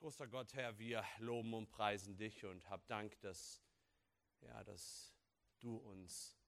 [0.00, 3.62] Großer Gott, Herr, wir loben und preisen dich und hab Dank, dass,
[4.40, 5.14] ja, dass
[5.58, 6.38] du uns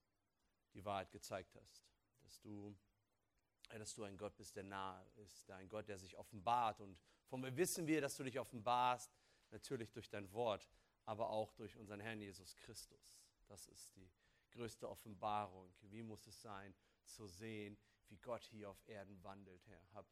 [0.73, 1.85] die Wahrheit gezeigt hast.
[2.23, 2.75] Dass du,
[3.69, 6.81] dass du ein Gott bist, der nahe ist, ein Gott, der sich offenbart.
[6.81, 6.97] Und
[7.27, 9.15] von mir wissen wir, dass du dich offenbarst,
[9.51, 10.67] natürlich durch dein Wort,
[11.05, 13.21] aber auch durch unseren Herrn Jesus Christus.
[13.45, 14.09] Das ist die
[14.49, 15.71] größte Offenbarung.
[15.81, 16.73] Wie muss es sein,
[17.05, 17.77] zu sehen,
[18.07, 19.93] wie Gott hier auf Erden wandelt, Herr.
[19.93, 20.07] Hab,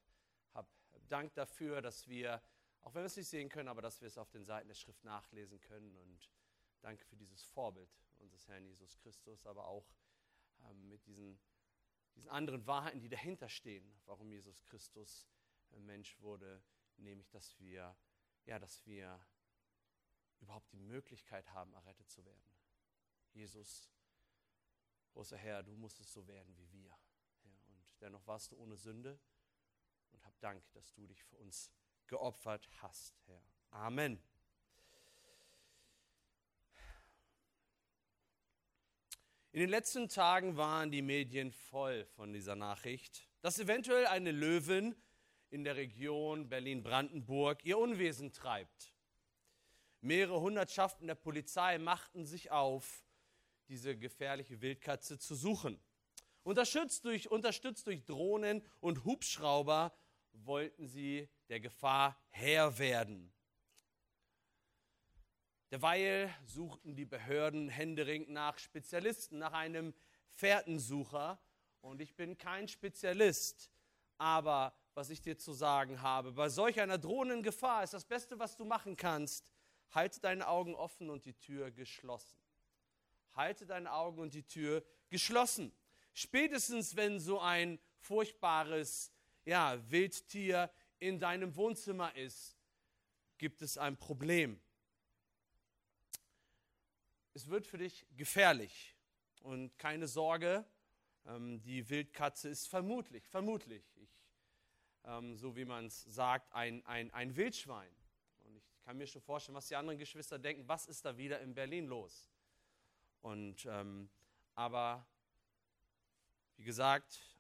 [0.54, 0.68] hab
[1.08, 2.40] Dank dafür, dass wir
[2.82, 4.76] auch wenn wir es nicht sehen können, aber dass wir es auf den Seiten der
[4.76, 5.96] Schrift nachlesen können.
[5.98, 6.30] Und
[6.82, 9.94] danke für dieses Vorbild unseres Herrn Jesus Christus, aber auch
[10.64, 11.40] ähm, mit diesen,
[12.16, 15.28] diesen anderen Wahrheiten, die dahinter stehen, warum Jesus Christus
[15.72, 16.64] äh, Mensch wurde,
[16.98, 17.96] nämlich dass wir,
[18.46, 19.20] ja, dass wir
[20.40, 22.56] überhaupt die Möglichkeit haben, errettet zu werden.
[23.34, 23.90] Jesus,
[25.12, 26.98] großer Herr, du musstest so werden wie wir.
[27.44, 29.20] Ja, und dennoch warst du ohne Sünde
[30.12, 31.72] und hab Dank, dass du dich für uns
[32.12, 33.42] geopfert hast, Herr.
[33.72, 34.22] Amen.
[39.54, 44.94] In den letzten Tagen waren die Medien voll von dieser Nachricht, dass eventuell eine Löwin
[45.50, 48.94] in der Region Berlin-Brandenburg ihr Unwesen treibt.
[50.02, 53.06] Mehrere Hundertschaften der Polizei machten sich auf,
[53.70, 55.82] diese gefährliche Wildkatze zu suchen.
[56.44, 59.94] Unterstützt durch, unterstützt durch Drohnen und Hubschrauber
[60.34, 63.30] wollten sie der Gefahr Herr werden.
[65.70, 69.94] Derweil suchten die Behörden händeringend nach Spezialisten, nach einem
[70.32, 71.42] Fährtensucher.
[71.82, 73.70] Und ich bin kein Spezialist,
[74.18, 78.40] aber was ich dir zu sagen habe, bei solch einer drohenden Gefahr ist das Beste,
[78.40, 79.46] was du machen kannst,
[79.90, 82.38] halte deine Augen offen und die Tür geschlossen.
[83.34, 85.74] Halte deine Augen und die Tür geschlossen.
[86.14, 89.12] Spätestens, wenn so ein furchtbares
[89.44, 92.56] ja, Wildtier in deinem Wohnzimmer ist,
[93.38, 94.62] gibt es ein Problem.
[97.34, 98.96] Es wird für dich gefährlich.
[99.42, 100.64] Und keine Sorge,
[101.26, 104.10] ähm, die Wildkatze ist vermutlich, vermutlich, ich,
[105.04, 107.92] ähm, so wie man es sagt, ein, ein, ein Wildschwein.
[108.46, 111.42] Und ich kann mir schon vorstellen, was die anderen Geschwister denken, was ist da wieder
[111.42, 112.30] in Berlin los?
[113.22, 114.10] Und, ähm,
[114.54, 115.08] aber
[116.58, 117.32] wie gesagt,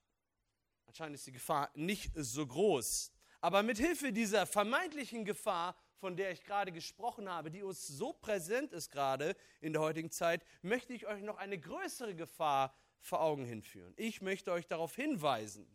[0.91, 3.13] Anscheinend ist die Gefahr nicht so groß.
[3.41, 8.13] Aber mit Hilfe dieser vermeintlichen Gefahr, von der ich gerade gesprochen habe, die uns so
[8.13, 13.21] präsent ist gerade in der heutigen Zeit, möchte ich euch noch eine größere Gefahr vor
[13.21, 13.93] Augen hinführen.
[13.97, 15.67] Ich möchte euch darauf hinweisen.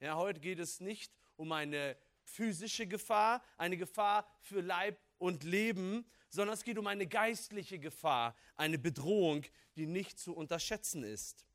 [0.00, 6.04] Ja, heute geht es nicht um eine physische Gefahr, eine Gefahr für Leib und Leben,
[6.28, 9.44] sondern es geht um eine geistliche Gefahr, eine Bedrohung,
[9.76, 11.47] die nicht zu unterschätzen ist.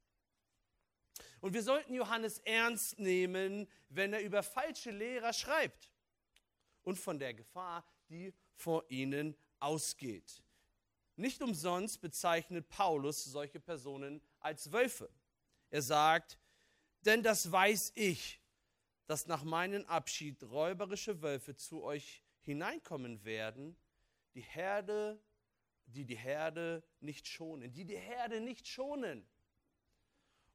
[1.41, 5.91] Und wir sollten Johannes ernst nehmen, wenn er über falsche Lehrer schreibt
[6.83, 10.43] und von der Gefahr, die vor ihnen ausgeht.
[11.15, 15.09] Nicht umsonst bezeichnet Paulus solche Personen als Wölfe.
[15.69, 16.39] Er sagt,
[17.05, 18.39] denn das weiß ich,
[19.05, 23.75] dass nach meinem Abschied räuberische Wölfe zu euch hineinkommen werden,
[24.33, 25.21] die Herde,
[25.85, 29.27] die die Herde nicht schonen, die die Herde nicht schonen.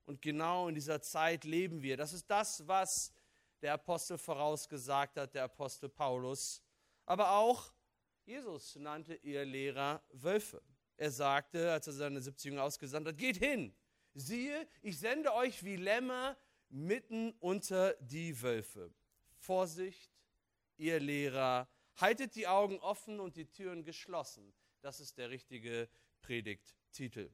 [0.09, 1.99] Und genau in dieser Zeit leben wir.
[1.99, 3.13] Das ist das, was
[3.61, 6.63] der Apostel vorausgesagt hat, der Apostel Paulus.
[7.05, 7.75] Aber auch
[8.25, 10.63] Jesus nannte ihr Lehrer Wölfe.
[10.97, 13.75] Er sagte, als er seine 70 Jünger ausgesandt hat, geht hin,
[14.15, 16.39] siehe, ich sende euch wie Lämmer
[16.71, 18.91] mitten unter die Wölfe.
[19.37, 20.11] Vorsicht,
[20.79, 24.55] ihr Lehrer, haltet die Augen offen und die Türen geschlossen.
[24.81, 25.91] Das ist der richtige
[26.23, 27.31] Predigttitel.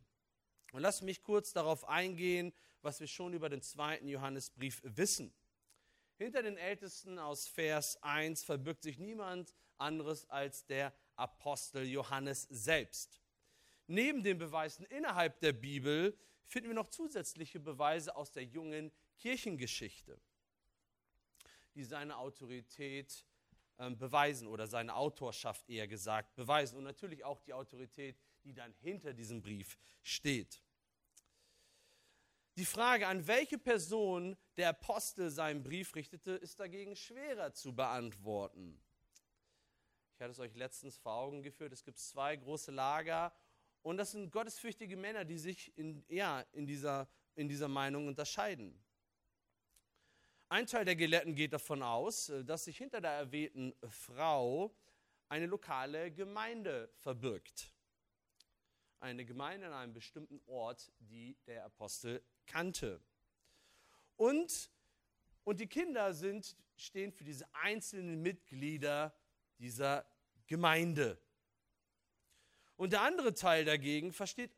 [0.75, 2.53] Und lasst mich kurz darauf eingehen,
[2.83, 5.33] was wir schon über den zweiten Johannesbrief wissen.
[6.17, 13.23] Hinter den Ältesten aus Vers 1 verbirgt sich niemand anderes als der Apostel Johannes selbst.
[13.87, 20.21] Neben den Beweisen innerhalb der Bibel finden wir noch zusätzliche Beweise aus der jungen Kirchengeschichte,
[21.77, 23.25] die seine Autorität
[23.79, 28.75] äh, beweisen oder seine Autorschaft eher gesagt beweisen und natürlich auch die Autorität, die dann
[28.81, 30.64] hinter diesem Brief steht.
[32.56, 38.80] Die Frage, an welche Person der Apostel seinen Brief richtete, ist dagegen schwerer zu beantworten.
[40.15, 41.72] Ich hatte es euch letztens vor Augen geführt.
[41.72, 43.34] Es gibt zwei große Lager
[43.83, 48.80] und das sind gottesfürchtige Männer, die sich in, ja, in, dieser, in dieser Meinung unterscheiden.
[50.48, 54.72] Ein Teil der Gelehrten geht davon aus, dass sich hinter der erwähnten Frau
[55.28, 57.73] eine lokale Gemeinde verbirgt.
[59.04, 63.03] Eine Gemeinde an einem bestimmten Ort, die der Apostel kannte.
[64.16, 64.71] Und,
[65.45, 69.15] und die Kinder sind, stehen für diese einzelnen Mitglieder
[69.59, 70.06] dieser
[70.47, 71.21] Gemeinde.
[72.77, 74.56] Und der andere Teil dagegen versteht,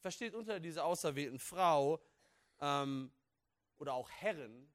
[0.00, 1.98] versteht unter dieser auserwählten Frau
[2.60, 3.10] ähm,
[3.78, 4.70] oder auch Herren,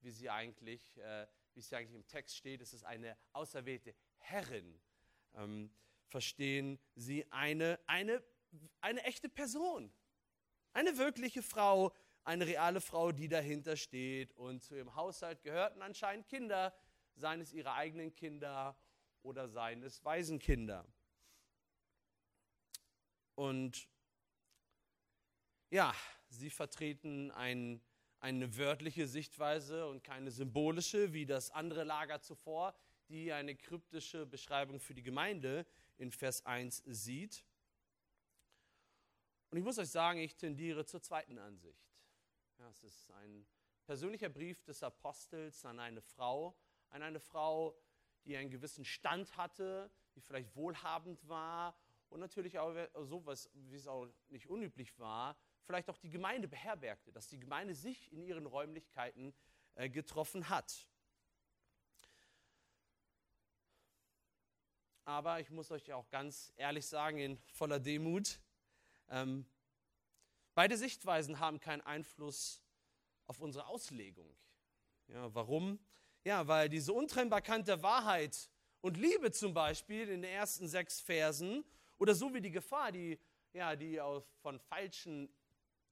[0.00, 4.80] wie sie eigentlich, äh, wie es eigentlich im Text steht, es ist eine auserwählte Herrin,
[5.34, 5.70] ähm,
[6.12, 8.22] verstehen sie eine, eine,
[8.80, 9.92] eine echte Person,
[10.72, 11.92] eine wirkliche Frau,
[12.22, 16.72] eine reale Frau, die dahinter steht und zu ihrem Haushalt gehörten anscheinend Kinder,
[17.16, 18.76] seien es ihre eigenen Kinder
[19.22, 20.86] oder seien es Waisenkinder.
[23.34, 23.88] Und
[25.70, 25.94] ja,
[26.28, 27.80] sie vertreten ein,
[28.20, 32.74] eine wörtliche Sichtweise und keine symbolische, wie das andere Lager zuvor,
[33.08, 35.66] die eine kryptische Beschreibung für die Gemeinde
[35.96, 37.44] in Vers 1 sieht.
[39.50, 41.92] Und ich muss euch sagen, ich tendiere zur zweiten Ansicht.
[42.58, 43.46] Ja, es ist ein
[43.84, 46.56] persönlicher Brief des Apostels an eine Frau,
[46.90, 47.76] an eine Frau,
[48.24, 51.76] die einen gewissen Stand hatte, die vielleicht wohlhabend war
[52.08, 52.74] und natürlich auch
[53.04, 57.38] so, was, wie es auch nicht unüblich war, vielleicht auch die Gemeinde beherbergte, dass die
[57.38, 59.34] Gemeinde sich in ihren Räumlichkeiten
[59.74, 60.88] äh, getroffen hat.
[65.04, 68.38] Aber ich muss euch auch ganz ehrlich sagen, in voller Demut,
[69.08, 69.44] ähm,
[70.54, 72.62] beide Sichtweisen haben keinen Einfluss
[73.26, 74.32] auf unsere Auslegung.
[75.08, 75.78] Ja, warum?
[76.24, 78.48] Ja, weil diese Untrennbarkeit der Wahrheit
[78.80, 81.64] und Liebe zum Beispiel in den ersten sechs Versen
[81.98, 83.18] oder so wie die Gefahr, die,
[83.52, 84.00] ja, die
[84.40, 85.28] von falschen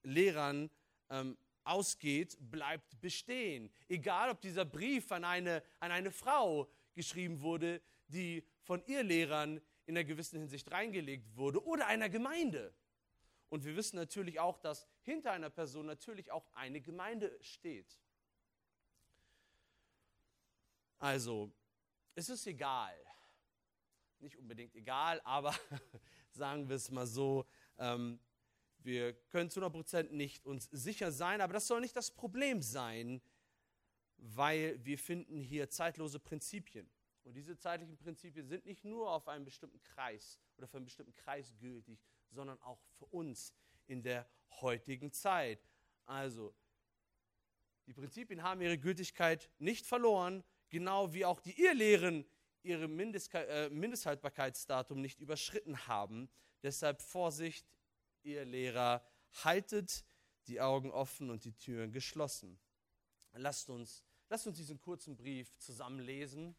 [0.03, 0.71] Lehrern
[1.09, 3.71] ähm, ausgeht, bleibt bestehen.
[3.89, 7.81] Egal, ob dieser Brief an eine, an eine Frau geschrieben wurde,
[8.11, 12.75] die von ihr Lehrern in einer gewissen Hinsicht reingelegt wurde oder einer Gemeinde.
[13.49, 17.99] Und wir wissen natürlich auch, dass hinter einer Person natürlich auch eine Gemeinde steht.
[20.99, 21.51] Also,
[22.15, 22.95] es ist egal.
[24.21, 25.55] Nicht unbedingt egal, aber
[26.31, 27.47] sagen wir es mal so,
[27.79, 28.21] ähm,
[28.79, 33.21] wir können zu 100% nicht uns sicher sein, aber das soll nicht das Problem sein,
[34.17, 36.89] weil wir finden hier zeitlose Prinzipien.
[37.25, 41.15] Und diese zeitlichen Prinzipien sind nicht nur auf einen bestimmten Kreis oder für einen bestimmten
[41.15, 42.01] Kreis gültig,
[42.31, 43.53] sondern auch für uns
[43.87, 44.29] in der
[44.61, 45.69] heutigen Zeit.
[46.07, 46.55] Also,
[47.87, 52.25] die Prinzipien haben ihre Gültigkeit nicht verloren, genau wie auch die Irrlehren
[52.63, 56.31] ihre äh, Mindesthaltbarkeitsdatum nicht überschritten haben.
[56.63, 57.67] Deshalb Vorsicht,
[58.23, 59.05] ihr Lehrer,
[59.45, 60.05] haltet
[60.47, 62.59] die Augen offen und die Türen geschlossen.
[63.33, 66.57] Lasst uns, lasst uns diesen kurzen Brief zusammenlesen.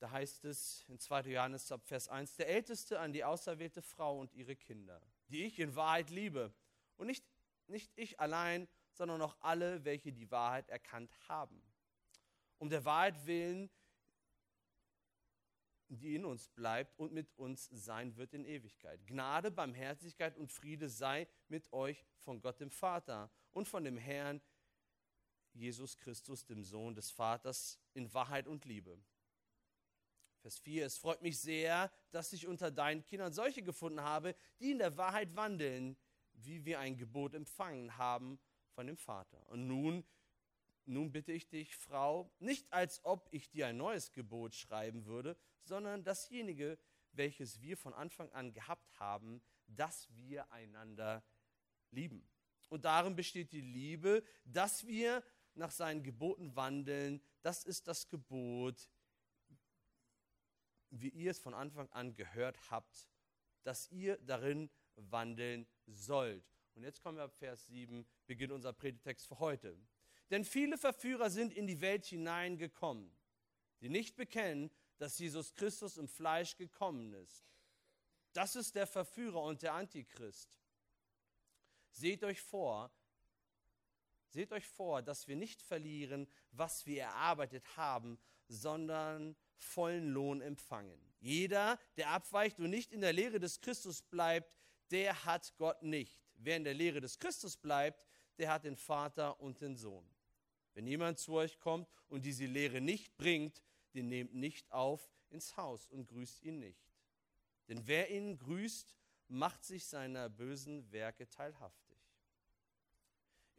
[0.00, 1.28] Da heißt es in 2.
[1.28, 4.98] Johannes ab Vers 1, der Älteste an die auserwählte Frau und ihre Kinder,
[5.28, 6.54] die ich in Wahrheit liebe.
[6.96, 7.22] Und nicht,
[7.66, 11.62] nicht ich allein, sondern auch alle, welche die Wahrheit erkannt haben.
[12.56, 13.68] Um der Wahrheit willen,
[15.88, 19.06] die in uns bleibt und mit uns sein wird in Ewigkeit.
[19.06, 24.40] Gnade, Barmherzigkeit und Friede sei mit euch von Gott dem Vater und von dem Herrn
[25.52, 28.98] Jesus Christus, dem Sohn des Vaters, in Wahrheit und Liebe
[30.40, 34.70] Vers 4, es freut mich sehr, dass ich unter deinen Kindern solche gefunden habe, die
[34.70, 35.96] in der Wahrheit wandeln,
[36.32, 38.38] wie wir ein Gebot empfangen haben
[38.70, 39.46] von dem Vater.
[39.48, 40.04] Und nun,
[40.86, 45.36] nun bitte ich dich, Frau, nicht als ob ich dir ein neues Gebot schreiben würde,
[45.62, 46.78] sondern dasjenige,
[47.12, 51.22] welches wir von Anfang an gehabt haben, dass wir einander
[51.90, 52.26] lieben.
[52.68, 55.22] Und darin besteht die Liebe, dass wir
[55.54, 57.20] nach seinen Geboten wandeln.
[57.42, 58.88] Das ist das Gebot,
[60.90, 63.08] wie ihr es von Anfang an gehört habt,
[63.62, 66.44] dass ihr darin wandeln sollt.
[66.74, 69.76] Und jetzt kommen wir ab Vers 7, beginnt unser Predigtext für heute.
[70.30, 73.12] Denn viele Verführer sind in die Welt hineingekommen,
[73.80, 77.44] die nicht bekennen, dass Jesus Christus im Fleisch gekommen ist.
[78.32, 80.60] Das ist der Verführer und der Antichrist.
[81.90, 82.92] Seht euch vor,
[84.30, 88.18] seht euch vor, dass wir nicht verlieren, was wir erarbeitet haben,
[88.48, 90.98] sondern vollen Lohn empfangen.
[91.20, 94.54] Jeder, der abweicht und nicht in der Lehre des Christus bleibt,
[94.90, 96.18] der hat Gott nicht.
[96.34, 98.06] Wer in der Lehre des Christus bleibt,
[98.38, 100.08] der hat den Vater und den Sohn.
[100.74, 103.62] Wenn jemand zu euch kommt und diese Lehre nicht bringt,
[103.94, 106.80] den nehmt nicht auf ins Haus und grüßt ihn nicht.
[107.68, 108.96] Denn wer ihn grüßt,
[109.28, 111.89] macht sich seiner bösen Werke teilhaftig.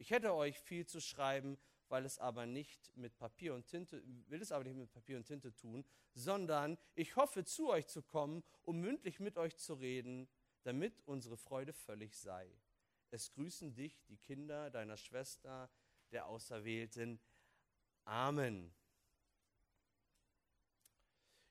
[0.02, 1.56] Ich hätte euch viel zu schreiben,
[1.88, 5.26] weil es aber nicht mit Papier und Tinte, will es aber nicht mit Papier und
[5.26, 10.28] Tinte tun, sondern ich hoffe, zu euch zu kommen, um mündlich mit euch zu reden,
[10.64, 12.50] damit unsere Freude völlig sei.
[13.12, 15.70] Es grüßen dich die Kinder deiner Schwester,
[16.10, 17.20] der Auserwählten.
[18.04, 18.74] Amen.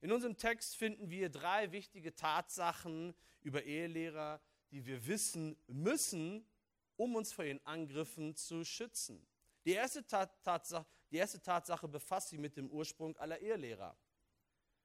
[0.01, 4.41] In unserem Text finden wir drei wichtige Tatsachen über Ehelehrer,
[4.71, 6.45] die wir wissen müssen,
[6.95, 9.25] um uns vor ihren Angriffen zu schützen.
[9.65, 13.97] Die erste, Tatsache, die erste Tatsache befasst sich mit dem Ursprung aller Ehelehrer.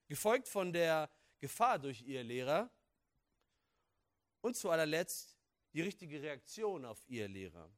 [0.08, 2.70] Gefolgt von der Gefahr durch Ehelehrer
[4.40, 5.36] und zu allerletzt
[5.72, 7.70] die richtige Reaktion auf Ehelehrer.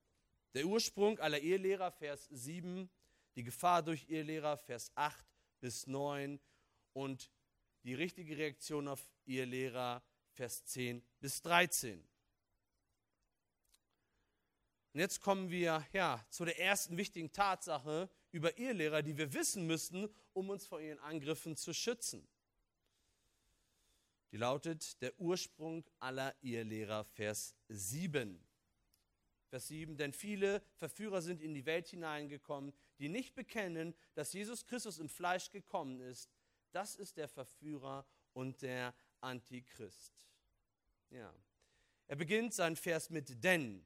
[0.55, 2.91] Der Ursprung aller Ehelehrer, Vers 7,
[3.35, 5.25] die Gefahr durch Ehelehrer, Vers 8
[5.61, 6.41] bis 9
[6.93, 7.31] und
[7.85, 12.07] die richtige Reaktion auf Ehelehrer, Vers 10 bis 13.
[14.93, 19.67] Und jetzt kommen wir ja, zu der ersten wichtigen Tatsache über Ehelehrer, die wir wissen
[19.67, 22.27] müssen, um uns vor ihren Angriffen zu schützen.
[24.33, 28.45] Die lautet der Ursprung aller Ehelehrer, Vers 7.
[29.49, 34.67] Vers 7, denn viele Verführer sind in die Welt hineingekommen, die nicht bekennen, dass Jesus
[34.67, 36.31] Christus im Fleisch gekommen ist.
[36.73, 40.13] Das ist der Verführer und der Antichrist.
[41.11, 41.33] Ja.
[42.07, 43.85] Er beginnt seinen Vers mit denn.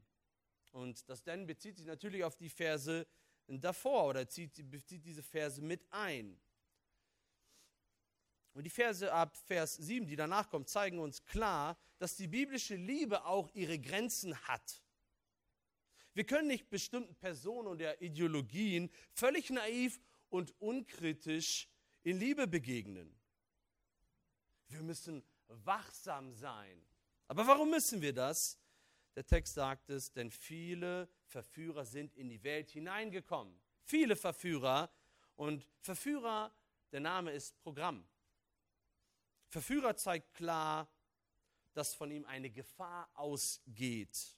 [0.73, 3.07] Und das denn bezieht sich natürlich auf die Verse
[3.47, 6.41] davor oder zieht, bezieht diese Verse mit ein.
[8.55, 12.75] Und die Verse ab Vers 7, die danach kommen, zeigen uns klar, dass die biblische
[12.75, 14.83] Liebe auch ihre Grenzen hat.
[16.15, 21.69] Wir können nicht bestimmten Personen oder Ideologien völlig naiv und unkritisch
[22.03, 23.19] in Liebe begegnen.
[24.69, 26.83] Wir müssen wachsam sein.
[27.29, 28.59] Aber warum müssen wir das?
[29.15, 33.61] Der Text sagt es, denn viele Verführer sind in die Welt hineingekommen.
[33.85, 34.91] Viele Verführer.
[35.37, 36.55] Und Verführer,
[36.93, 38.07] der Name ist Programm.
[39.49, 40.91] Verführer zeigt klar,
[41.75, 44.37] dass von ihm eine Gefahr ausgeht.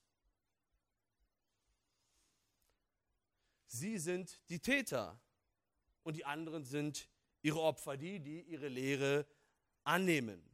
[3.67, 5.21] Sie sind die Täter
[6.05, 7.09] und die anderen sind
[7.43, 9.27] ihre Opfer, die, die ihre Lehre
[9.83, 10.49] annehmen.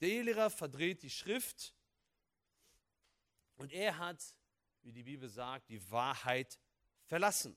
[0.00, 1.75] Der Ehelehrer verdreht die Schrift
[3.56, 4.22] und er hat,
[4.82, 6.58] wie die Bibel sagt, die Wahrheit
[7.04, 7.56] verlassen.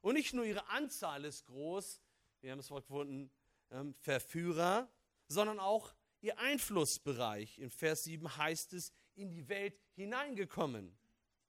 [0.00, 2.00] Und nicht nur ihre Anzahl ist groß,
[2.40, 3.30] wir haben Wort gefunden,
[3.70, 4.88] ähm, Verführer,
[5.28, 7.58] sondern auch ihr Einflussbereich.
[7.58, 10.96] In Vers 7 heißt es, in die Welt hineingekommen.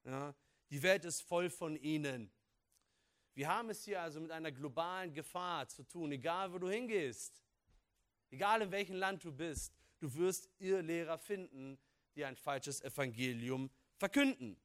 [0.03, 0.35] Ja,
[0.69, 2.31] die Welt ist voll von ihnen.
[3.33, 7.41] Wir haben es hier also mit einer globalen Gefahr zu tun, egal wo du hingehst,
[8.29, 11.79] egal in welchem Land du bist, du wirst Irrlehrer finden,
[12.15, 14.59] die ein falsches Evangelium verkünden.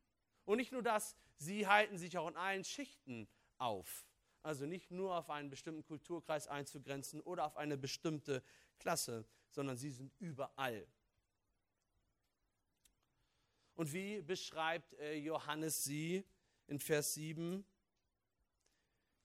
[0.44, 4.06] Und nicht nur das, sie halten sich auch in allen Schichten auf.
[4.42, 8.42] Also nicht nur auf einen bestimmten Kulturkreis einzugrenzen oder auf eine bestimmte
[8.78, 10.86] Klasse, sondern sie sind überall.
[13.74, 16.24] Und wie beschreibt äh, Johannes sie
[16.66, 17.66] in Vers 7?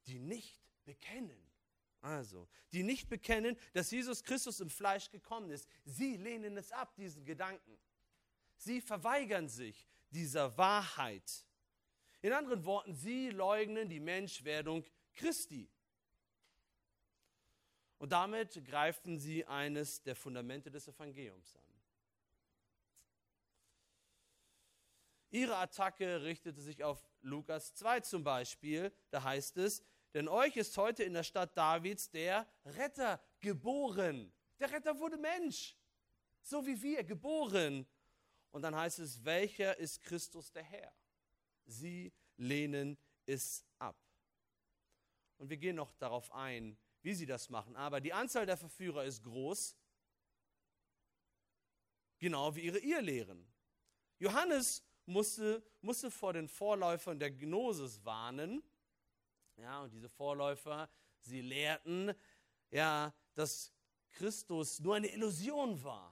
[0.07, 1.51] Die nicht bekennen.
[2.01, 5.67] Also, die nicht bekennen, dass Jesus Christus im Fleisch gekommen ist.
[5.85, 7.77] Sie lehnen es ab, diesen Gedanken.
[8.61, 11.47] Sie verweigern sich dieser Wahrheit.
[12.21, 15.67] In anderen Worten, sie leugnen die Menschwerdung Christi.
[17.97, 21.63] Und damit greifen sie eines der Fundamente des Evangeliums an.
[25.31, 28.93] Ihre Attacke richtete sich auf Lukas 2 zum Beispiel.
[29.09, 34.31] Da heißt es, denn euch ist heute in der Stadt Davids der Retter geboren.
[34.59, 35.75] Der Retter wurde Mensch,
[36.43, 37.87] so wie wir, geboren.
[38.51, 40.93] Und dann heißt es, welcher ist Christus der Herr?
[41.65, 43.97] Sie lehnen es ab.
[45.37, 47.75] Und wir gehen noch darauf ein, wie sie das machen.
[47.75, 49.75] Aber die Anzahl der Verführer ist groß,
[52.19, 53.51] genau wie ihre Irrlehren.
[54.19, 58.63] Johannes musste, musste vor den Vorläufern der Gnosis warnen.
[59.57, 60.89] Ja, und diese Vorläufer,
[61.21, 62.13] sie lehrten,
[62.69, 63.73] ja, dass
[64.11, 66.10] Christus nur eine Illusion war.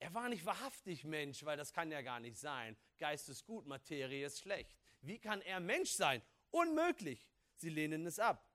[0.00, 2.76] Er war nicht wahrhaftig Mensch, weil das kann ja gar nicht sein.
[2.98, 4.74] Geist ist gut, Materie ist schlecht.
[5.02, 6.22] Wie kann er Mensch sein?
[6.50, 7.28] Unmöglich.
[7.56, 8.50] Sie lehnen es ab.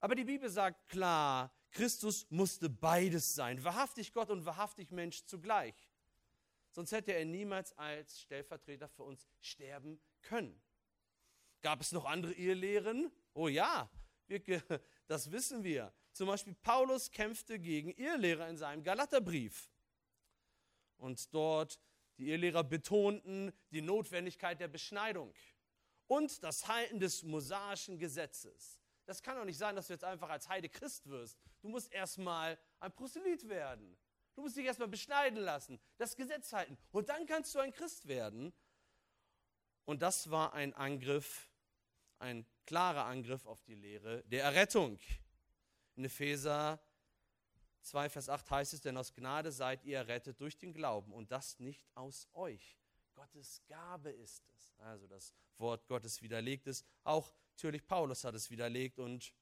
[0.00, 5.74] Aber die Bibel sagt klar, Christus musste beides sein, wahrhaftig Gott und wahrhaftig Mensch zugleich.
[6.72, 10.60] Sonst hätte er niemals als Stellvertreter für uns sterben können.
[11.60, 13.12] Gab es noch andere Irrlehren?
[13.34, 13.88] Oh ja,
[14.26, 14.42] wir,
[15.06, 15.94] das wissen wir.
[16.12, 19.70] Zum Beispiel Paulus kämpfte gegen Irrlehrer in seinem Galaterbrief.
[20.96, 21.80] Und dort
[22.18, 25.34] die Irrlehrer betonten die Notwendigkeit der Beschneidung
[26.06, 28.78] und das Halten des mosaischen Gesetzes.
[29.06, 31.38] Das kann doch nicht sein, dass du jetzt einfach als Heide Christ wirst.
[31.60, 33.96] Du musst erstmal ein Proselyt werden.
[34.34, 38.08] Du musst dich erstmal beschneiden lassen, das Gesetz halten und dann kannst du ein Christ
[38.08, 38.52] werden.
[39.84, 41.52] Und das war ein Angriff
[42.22, 44.98] ein klarer Angriff auf die Lehre der Errettung.
[45.96, 46.80] In Epheser
[47.82, 51.30] 2, Vers 8 heißt es, denn aus Gnade seid ihr errettet durch den Glauben und
[51.30, 52.78] das nicht aus euch.
[53.14, 54.74] Gottes Gabe ist es.
[54.78, 56.84] Also das Wort Gottes widerlegt es.
[57.04, 59.32] Auch natürlich Paulus hat es widerlegt und,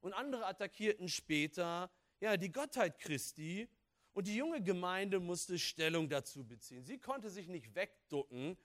[0.00, 3.68] und andere attackierten später ja, die Gottheit Christi
[4.12, 6.84] und die junge Gemeinde musste Stellung dazu beziehen.
[6.84, 8.56] Sie konnte sich nicht wegducken.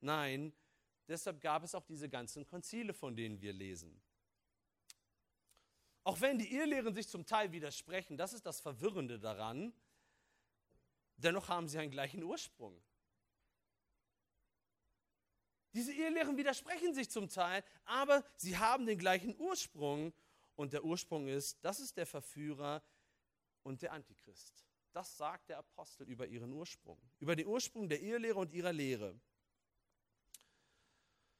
[0.00, 0.52] Nein,
[1.08, 4.00] deshalb gab es auch diese ganzen Konzile, von denen wir lesen.
[6.06, 9.72] Auch wenn die Irrlehren sich zum Teil widersprechen, das ist das Verwirrende daran,
[11.16, 12.80] dennoch haben sie einen gleichen Ursprung.
[15.72, 20.12] Diese Irrlehren widersprechen sich zum Teil, aber sie haben den gleichen Ursprung.
[20.54, 22.84] Und der Ursprung ist, das ist der Verführer
[23.64, 24.64] und der Antichrist.
[24.92, 29.18] Das sagt der Apostel über ihren Ursprung, über den Ursprung der Irrlehre und ihrer Lehre.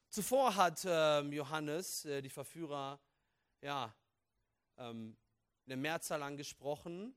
[0.08, 2.98] Zuvor hat äh, Johannes äh, die Verführer
[3.62, 3.94] ja,
[4.78, 5.16] ähm,
[5.64, 7.14] in der Mehrzahl angesprochen.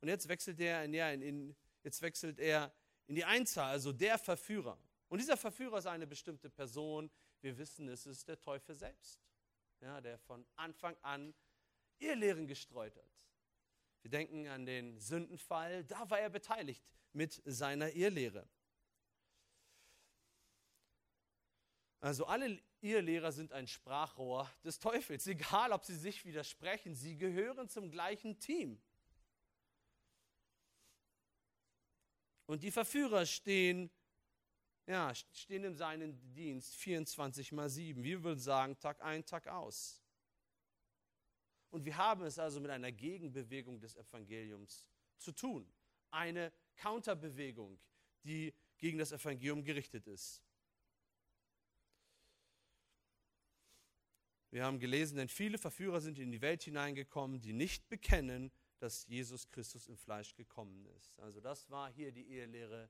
[0.00, 2.72] Und jetzt wechselt er in, ja, in, in, jetzt wechselt er
[3.06, 4.78] in die Einzahl, also der Verführer.
[5.08, 7.10] Und dieser Verführer ist eine bestimmte Person.
[7.40, 9.20] Wir wissen, es ist der Teufel selbst,
[9.80, 11.34] ja, der von Anfang an
[11.98, 13.10] Irrlehren gestreut hat.
[14.02, 18.48] Wir denken an den Sündenfall, da war er beteiligt mit seiner Irrlehre.
[22.00, 27.68] Also alle Irrlehrer sind ein Sprachrohr des Teufels, egal ob sie sich widersprechen, sie gehören
[27.68, 28.80] zum gleichen Team.
[32.46, 33.90] Und die Verführer stehen
[34.88, 38.02] ja, stehen in seinem Dienst 24 mal 7.
[38.02, 40.02] Wir würden sagen, Tag ein, Tag aus.
[41.68, 45.70] Und wir haben es also mit einer Gegenbewegung des Evangeliums zu tun.
[46.10, 47.78] Eine Counterbewegung,
[48.24, 50.42] die gegen das Evangelium gerichtet ist.
[54.50, 59.06] Wir haben gelesen, denn viele Verführer sind in die Welt hineingekommen, die nicht bekennen, dass
[59.06, 61.18] Jesus Christus im Fleisch gekommen ist.
[61.20, 62.88] Also das war hier die Ehelehre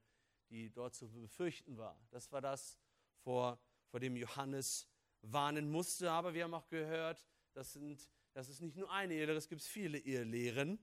[0.51, 2.01] die dort zu befürchten war.
[2.11, 2.79] Das war das,
[3.23, 4.89] vor, vor dem Johannes
[5.23, 6.11] warnen musste.
[6.11, 9.63] Aber wir haben auch gehört, das, sind, das ist nicht nur eine Ehelehre, es gibt
[9.63, 10.79] viele Ehelehren.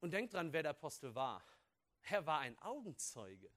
[0.00, 1.44] Und denkt dran, wer der Apostel war.
[2.02, 3.50] Er war ein Augenzeuge.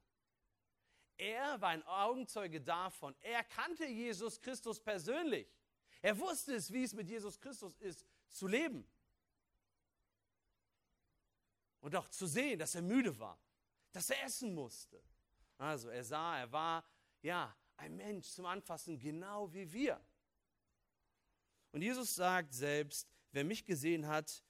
[1.22, 3.14] Er war ein Augenzeuge davon.
[3.20, 5.46] Er kannte Jesus Christus persönlich.
[6.00, 8.84] Er wusste es, wie es mit Jesus Christus ist, zu leben.
[11.80, 13.38] Und auch zu sehen, dass er müde war,
[13.92, 15.00] dass er essen musste.
[15.58, 16.84] Also er sah, er war
[17.22, 20.04] ja ein Mensch zum Anfassen, genau wie wir.
[21.70, 24.42] Und Jesus sagt selbst, wer mich gesehen hat,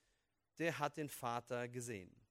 [0.56, 2.21] der hat den Vater gesehen.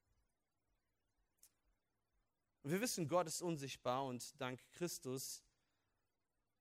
[2.63, 5.43] Und wir wissen, Gott ist unsichtbar und dank Christus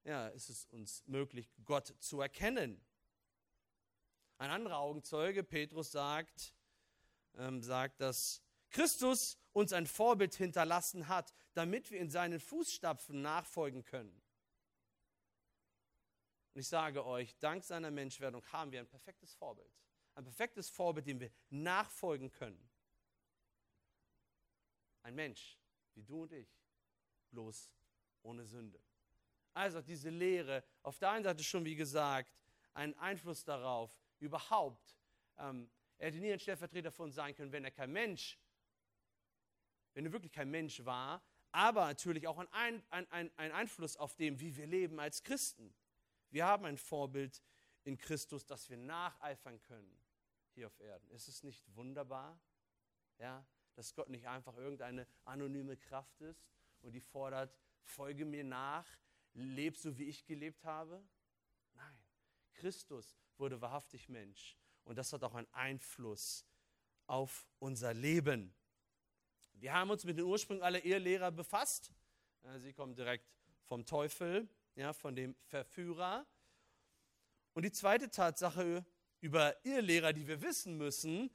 [0.04, 2.80] ja, ist es uns möglich, Gott zu erkennen.
[4.38, 6.54] Ein anderer Augenzeuge, Petrus, sagt,
[7.34, 13.84] ähm, sagt, dass Christus uns ein Vorbild hinterlassen hat, damit wir in seinen Fußstapfen nachfolgen
[13.84, 14.22] können.
[16.54, 19.72] Und ich sage euch, dank seiner Menschwerdung haben wir ein perfektes Vorbild.
[20.14, 22.70] Ein perfektes Vorbild, dem wir nachfolgen können.
[25.02, 25.59] Ein Mensch,
[25.94, 26.48] wie du und ich,
[27.30, 27.70] bloß
[28.22, 28.80] ohne Sünde.
[29.52, 32.32] Also diese Lehre, auf der einen Seite schon wie gesagt,
[32.72, 34.96] einen Einfluss darauf, überhaupt
[35.38, 38.38] ähm, er hätte nie ein Stellvertreter von uns sein können, wenn er kein Mensch,
[39.92, 41.22] wenn er wirklich kein Mensch war,
[41.52, 45.74] aber natürlich auch ein, ein, ein, ein Einfluss auf dem, wie wir leben als Christen.
[46.30, 47.42] Wir haben ein Vorbild
[47.84, 50.00] in Christus, das wir nacheifern können
[50.54, 51.10] hier auf Erden.
[51.10, 52.40] Ist es nicht wunderbar,
[53.18, 56.46] ja, dass Gott nicht einfach irgendeine anonyme Kraft ist
[56.80, 58.86] und die fordert, folge mir nach,
[59.32, 61.02] leb so, wie ich gelebt habe?
[61.74, 61.98] Nein,
[62.54, 66.44] Christus wurde wahrhaftig Mensch und das hat auch einen Einfluss
[67.06, 68.54] auf unser Leben.
[69.54, 71.92] Wir haben uns mit den Ursprüngen aller Ehelehrer befasst.
[72.58, 73.28] Sie kommen direkt
[73.64, 76.26] vom Teufel, ja, von dem Verführer.
[77.52, 78.86] Und die zweite Tatsache
[79.20, 81.30] über Irrlehrer, die wir wissen müssen,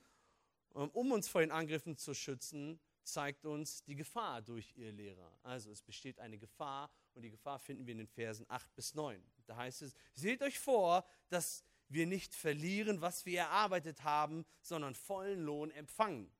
[0.75, 5.31] um uns vor den Angriffen zu schützen, zeigt uns die Gefahr durch Irrlehrer.
[5.43, 8.93] Also es besteht eine Gefahr und die Gefahr finden wir in den Versen 8 bis
[8.93, 9.23] 9.
[9.45, 14.95] Da heißt es, seht euch vor, dass wir nicht verlieren, was wir erarbeitet haben, sondern
[14.95, 16.31] vollen Lohn empfangen.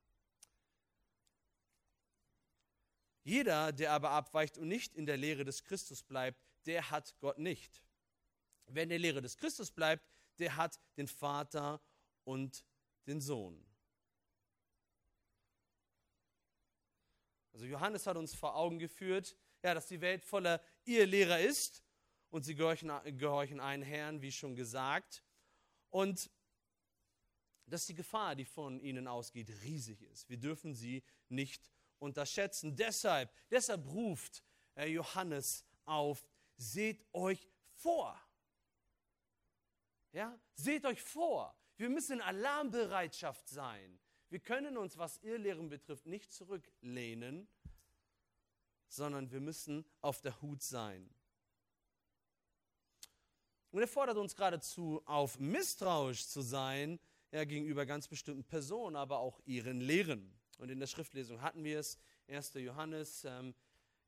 [3.24, 7.38] Jeder, der aber abweicht und nicht in der Lehre des Christus bleibt, der hat Gott
[7.38, 7.84] nicht.
[8.68, 10.06] Wer in der Lehre des Christus bleibt,
[10.40, 11.82] der hat den Vater
[12.24, 12.66] und
[13.08, 13.64] den Sohn.
[17.66, 21.84] Also Johannes hat uns vor Augen geführt, ja, dass die Welt voller Irrlehrer ist
[22.30, 25.24] und sie gehorchen, gehorchen einen Herrn, wie schon gesagt.
[25.90, 26.30] Und
[27.66, 30.30] dass die Gefahr, die von ihnen ausgeht, riesig ist.
[30.30, 32.76] Wir dürfen sie nicht unterschätzen.
[32.76, 34.44] Deshalb, deshalb ruft
[34.76, 36.24] Johannes auf,
[36.58, 38.16] seht euch vor.
[40.12, 41.58] Ja, seht euch vor.
[41.78, 44.00] Wir müssen in Alarmbereitschaft sein.
[44.36, 47.48] Wir können uns, was Irrlehren betrifft, nicht zurücklehnen,
[48.90, 51.10] sondern wir müssen auf der Hut sein.
[53.72, 57.00] Und er fordert uns geradezu auf, misstrauisch zu sein
[57.32, 60.38] ja, gegenüber ganz bestimmten Personen, aber auch ihren Lehren.
[60.58, 62.56] Und in der Schriftlesung hatten wir es, 1.
[62.56, 63.56] Johannes ähm,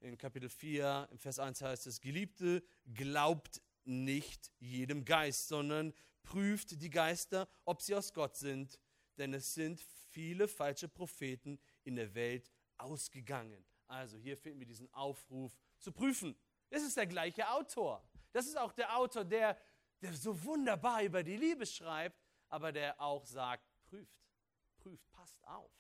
[0.02, 2.62] in Kapitel 4, im Vers 1 heißt es, Geliebte,
[2.94, 8.78] glaubt nicht jedem Geist, sondern prüft die Geister, ob sie aus Gott sind,
[9.18, 9.80] denn es sind
[10.18, 13.64] viele falsche Propheten in der Welt ausgegangen.
[13.86, 16.36] Also hier finden wir diesen Aufruf zu prüfen.
[16.72, 18.04] Das ist der gleiche Autor.
[18.32, 19.56] Das ist auch der Autor, der,
[20.02, 24.18] der so wunderbar über die Liebe schreibt, aber der auch sagt, prüft,
[24.80, 25.72] prüft, passt auf,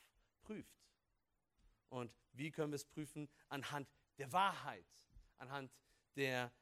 [0.43, 0.85] prüft.
[1.89, 3.27] Und wie können wir es prüfen?
[3.49, 4.85] Anhand der Wahrheit,
[5.39, 5.73] anhand
[6.15, 6.53] der,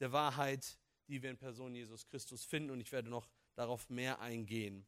[0.00, 2.70] der Wahrheit, die wir in Person Jesus Christus finden.
[2.70, 4.86] Und ich werde noch darauf mehr eingehen.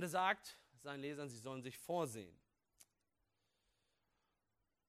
[0.00, 2.34] Und er sagt seinen Lesern, sie sollen sich vorsehen.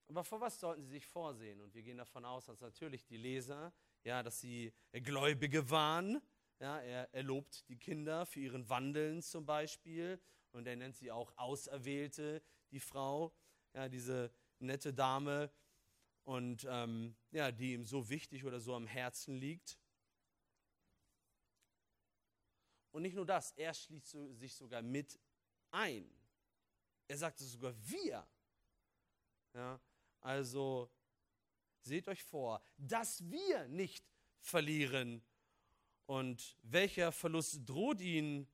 [0.07, 1.59] Aber vor was sollten sie sich vorsehen?
[1.59, 3.73] Und wir gehen davon aus, dass natürlich die Leser,
[4.05, 6.21] ja, dass sie Gläubige waren.
[6.59, 10.17] Ja, er, er lobt die Kinder für ihren Wandeln zum Beispiel.
[10.53, 13.33] Und er nennt sie auch Auserwählte, die Frau,
[13.73, 15.51] ja, diese nette Dame,
[16.23, 19.77] und ähm, ja, die ihm so wichtig oder so am Herzen liegt.
[22.91, 25.19] Und nicht nur das, er schließt sich sogar mit
[25.71, 26.09] ein.
[27.07, 28.27] Er sagt es sogar wir.
[29.53, 29.79] Ja,
[30.21, 30.89] also
[31.81, 34.05] seht euch vor, dass wir nicht
[34.39, 35.23] verlieren.
[36.05, 38.47] Und welcher Verlust droht ihnen?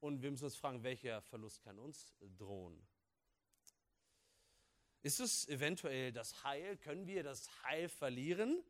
[0.00, 2.86] Und wir müssen uns fragen, welcher Verlust kann uns drohen?
[5.02, 6.76] Ist es eventuell das Heil?
[6.78, 8.62] Können wir das Heil verlieren?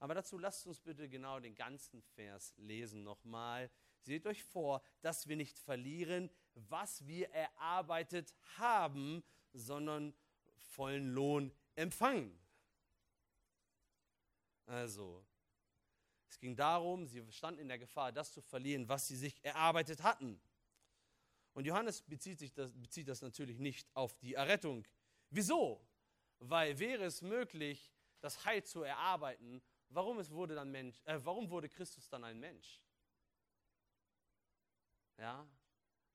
[0.00, 3.70] Aber dazu lasst uns bitte genau den ganzen Vers lesen nochmal.
[4.00, 10.14] Seht euch vor, dass wir nicht verlieren, was wir erarbeitet haben, sondern
[10.56, 12.38] vollen Lohn empfangen.
[14.66, 15.24] Also,
[16.28, 20.02] es ging darum, sie standen in der Gefahr, das zu verlieren, was sie sich erarbeitet
[20.02, 20.40] hatten.
[21.54, 24.86] Und Johannes bezieht, sich das, bezieht das natürlich nicht auf die Errettung.
[25.30, 25.84] Wieso?
[26.38, 31.50] Weil wäre es möglich, das Heil zu erarbeiten, warum, es wurde, dann Mensch, äh, warum
[31.50, 32.80] wurde Christus dann ein Mensch?
[35.18, 35.46] Ja?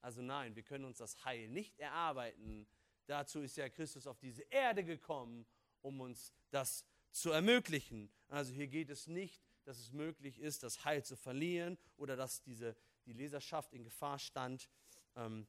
[0.01, 2.67] Also nein, wir können uns das Heil nicht erarbeiten.
[3.05, 5.45] Dazu ist ja Christus auf diese Erde gekommen,
[5.81, 8.11] um uns das zu ermöglichen.
[8.27, 12.41] Also hier geht es nicht, dass es möglich ist, das Heil zu verlieren oder dass
[12.41, 14.69] diese, die Leserschaft in Gefahr stand,
[15.15, 15.47] ähm,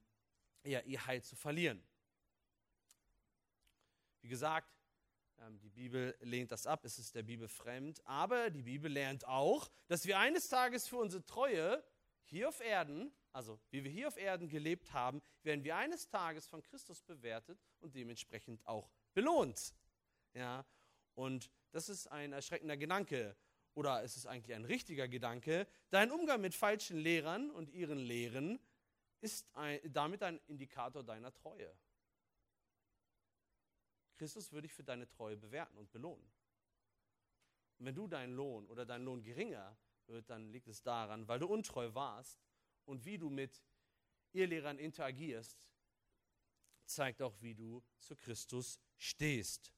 [0.63, 1.83] ja, ihr Heil zu verlieren.
[4.21, 4.73] Wie gesagt,
[5.63, 9.71] die Bibel lehnt das ab, es ist der Bibel fremd, aber die Bibel lernt auch,
[9.89, 11.83] dass wir eines Tages für unsere Treue
[12.25, 16.47] hier auf Erden, also wie wir hier auf Erden gelebt haben, werden wir eines Tages
[16.47, 19.75] von Christus bewertet und dementsprechend auch belohnt.
[20.33, 20.65] Ja,
[21.15, 23.37] und das ist ein erschreckender Gedanke.
[23.75, 25.67] Oder es ist eigentlich ein richtiger Gedanke.
[25.91, 28.61] Dein Umgang mit falschen Lehrern und ihren Lehren
[29.21, 31.73] ist ein, damit ein Indikator deiner Treue.
[34.15, 36.31] Christus würde dich für deine Treue bewerten und belohnen.
[37.79, 41.39] Und wenn du deinen Lohn oder dein Lohn geringer wird, dann liegt es daran, weil
[41.39, 42.41] du untreu warst
[42.85, 43.63] und wie du mit
[44.33, 45.59] Irrlehrern interagierst,
[46.85, 49.73] zeigt auch, wie du zu Christus stehst.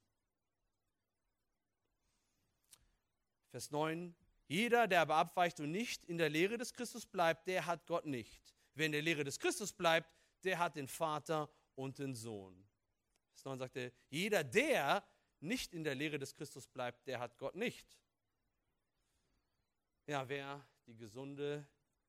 [3.50, 4.14] Vers 9.
[4.48, 8.06] Jeder, der aber abweicht und nicht in der Lehre des Christus bleibt, der hat Gott
[8.06, 8.54] nicht.
[8.74, 10.12] Wer in der Lehre des Christus bleibt,
[10.44, 12.65] der hat den Vater und den Sohn.
[13.46, 15.06] Vers 9 sagt er, jeder, der
[15.38, 17.86] nicht in der Lehre des Christus bleibt, der hat Gott nicht.
[20.06, 21.64] Ja, wer die gesunde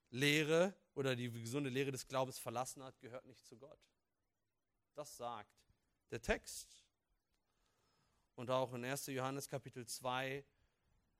[0.09, 3.79] Lehre oder die gesunde Lehre des Glaubens verlassen hat, gehört nicht zu Gott.
[4.95, 5.53] Das sagt
[6.09, 6.83] der Text.
[8.33, 9.05] Und auch in 1.
[9.07, 10.43] Johannes Kapitel 2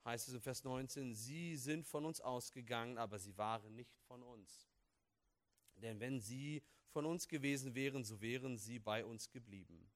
[0.04, 4.24] heißt es in Vers 19, sie sind von uns ausgegangen, aber sie waren nicht von
[4.24, 4.68] uns.
[5.76, 9.92] Denn wenn sie von uns gewesen wären, so wären sie bei uns geblieben.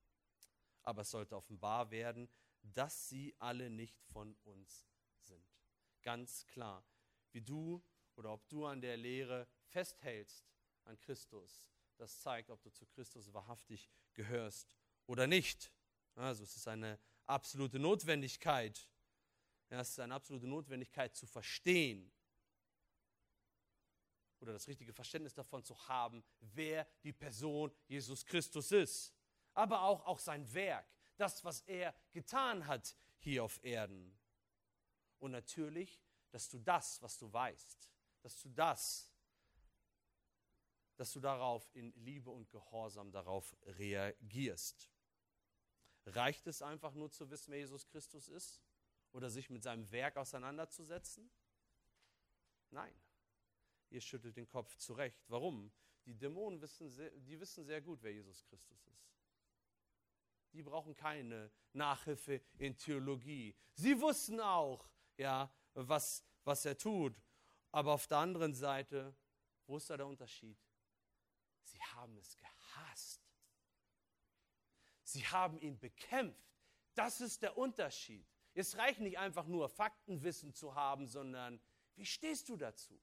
[0.83, 2.29] Aber es sollte offenbar werden,
[2.61, 4.87] dass sie alle nicht von uns
[5.19, 5.45] sind.
[6.01, 6.85] Ganz klar,
[7.31, 7.83] wie du
[8.15, 10.45] oder ob du an der Lehre festhältst,
[10.85, 15.71] an Christus, das zeigt, ob du zu Christus wahrhaftig gehörst oder nicht.
[16.15, 18.89] Also es ist eine absolute Notwendigkeit.
[19.69, 22.11] Ja, es ist eine absolute Notwendigkeit zu verstehen
[24.41, 29.13] oder das richtige Verständnis davon zu haben, wer die Person Jesus Christus ist.
[29.53, 30.87] Aber auch, auch sein Werk,
[31.17, 34.17] das, was er getan hat hier auf Erden.
[35.19, 39.11] Und natürlich, dass du das, was du weißt, dass du das,
[40.95, 44.89] dass du darauf in Liebe und Gehorsam darauf reagierst.
[46.05, 48.61] Reicht es einfach nur zu wissen, wer Jesus Christus ist?
[49.11, 51.29] Oder sich mit seinem Werk auseinanderzusetzen?
[52.69, 52.93] Nein.
[53.89, 55.21] Ihr schüttelt den Kopf zurecht.
[55.27, 55.71] Warum?
[56.05, 59.11] Die Dämonen wissen sehr, die wissen sehr gut, wer Jesus Christus ist.
[60.53, 63.55] Die brauchen keine Nachhilfe in Theologie.
[63.73, 67.19] Sie wussten auch, ja, was, was er tut.
[67.71, 69.15] Aber auf der anderen Seite,
[69.65, 70.57] wo ist da der Unterschied?
[71.63, 73.21] Sie haben es gehasst.
[75.03, 76.51] Sie haben ihn bekämpft.
[76.93, 78.27] Das ist der Unterschied.
[78.53, 81.61] Es reicht nicht einfach nur Faktenwissen zu haben, sondern
[81.95, 82.99] wie stehst du dazu?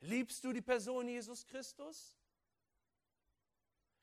[0.00, 2.18] Liebst du die Person Jesus Christus?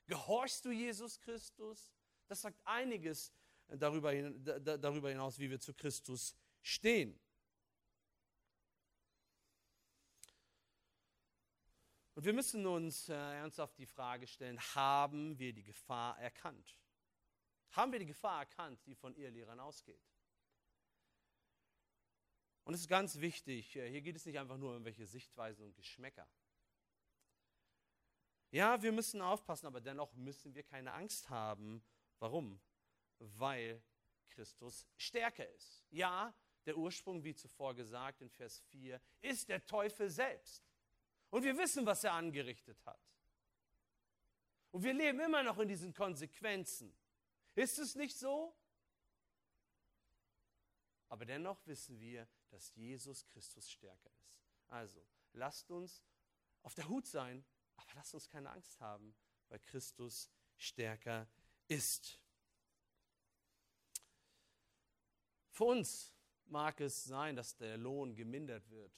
[0.09, 1.93] Gehorchst du Jesus Christus?
[2.27, 3.31] Das sagt einiges
[3.67, 7.19] darüber, hinaus, wie wir zu Christus stehen.
[12.15, 16.75] Und wir müssen uns äh, ernsthaft die Frage stellen, haben wir die Gefahr erkannt?
[17.71, 20.03] Haben wir die Gefahr erkannt, die von Irrlehrern ausgeht?
[22.63, 25.63] Und es ist ganz wichtig, äh, hier geht es nicht einfach nur um irgendwelche Sichtweisen
[25.63, 26.27] und Geschmäcker.
[28.51, 31.83] Ja, wir müssen aufpassen, aber dennoch müssen wir keine Angst haben.
[32.17, 32.59] Warum?
[33.19, 33.83] Weil
[34.29, 35.85] Christus stärker ist.
[35.91, 36.33] Ja,
[36.65, 40.63] der Ursprung, wie zuvor gesagt in Vers 4, ist der Teufel selbst.
[41.29, 42.99] Und wir wissen, was er angerichtet hat.
[44.71, 46.95] Und wir leben immer noch in diesen Konsequenzen.
[47.55, 48.55] Ist es nicht so?
[51.07, 54.39] Aber dennoch wissen wir, dass Jesus Christus stärker ist.
[54.67, 56.03] Also, lasst uns
[56.61, 57.43] auf der Hut sein,
[57.79, 59.15] aber lasst uns keine Angst haben,
[59.47, 61.27] weil Christus stärker
[61.67, 62.19] ist.
[65.51, 66.13] Für uns
[66.45, 68.93] mag es sein, dass der Lohn gemindert wird,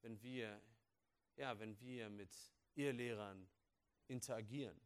[0.00, 0.62] wenn wir
[1.36, 2.34] ja, wenn wir mit
[2.74, 3.48] Irrlehrern
[4.08, 4.80] interagieren.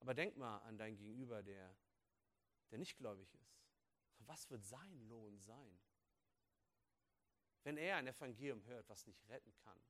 [0.00, 1.74] Aber denk mal an dein Gegenüber, der,
[2.70, 3.58] der nicht gläubig ist.
[4.18, 5.78] Was wird sein Lohn sein?
[7.62, 9.80] Wenn er ein Evangelium hört, was nicht retten kann.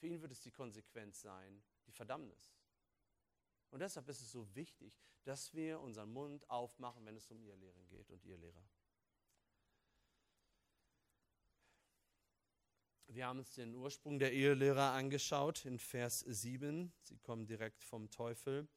[0.00, 2.54] Für ihn wird es die Konsequenz sein, die Verdammnis.
[3.68, 7.86] Und deshalb ist es so wichtig, dass wir unseren Mund aufmachen, wenn es um Irrlehren
[7.86, 8.66] geht und Irrlehrer.
[13.08, 16.90] Wir haben uns den Ursprung der Ehelehrer angeschaut in Vers 7.
[17.02, 18.68] Sie kommen direkt vom Teufel.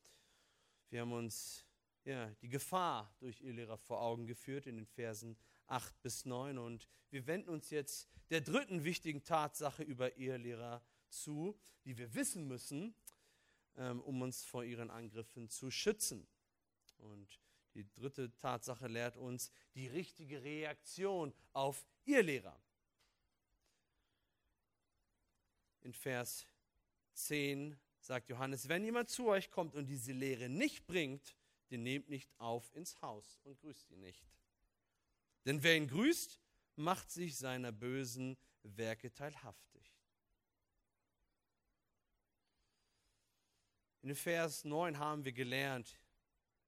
[0.90, 1.66] Wir haben uns
[2.04, 6.58] ja, die Gefahr durch Ehelehrer vor Augen geführt in den Versen 8 bis 9.
[6.58, 10.84] Und wir wenden uns jetzt der dritten wichtigen Tatsache über Ehelehrer
[11.14, 12.96] zu, die wir wissen müssen,
[13.76, 16.28] ähm, um uns vor ihren Angriffen zu schützen.
[16.98, 17.40] Und
[17.74, 22.60] die dritte Tatsache lehrt uns die richtige Reaktion auf Irrlehrer.
[25.84, 26.48] in Vers
[27.14, 31.36] 10 sagt Johannes, wenn jemand zu euch kommt und diese Lehre nicht bringt,
[31.70, 34.26] den nehmt nicht auf ins Haus und grüßt ihn nicht.
[35.46, 36.40] Denn wer ihn grüßt,
[36.76, 39.94] macht sich seiner bösen Werke teilhaftig.
[44.04, 45.98] In Vers 9 haben wir gelernt,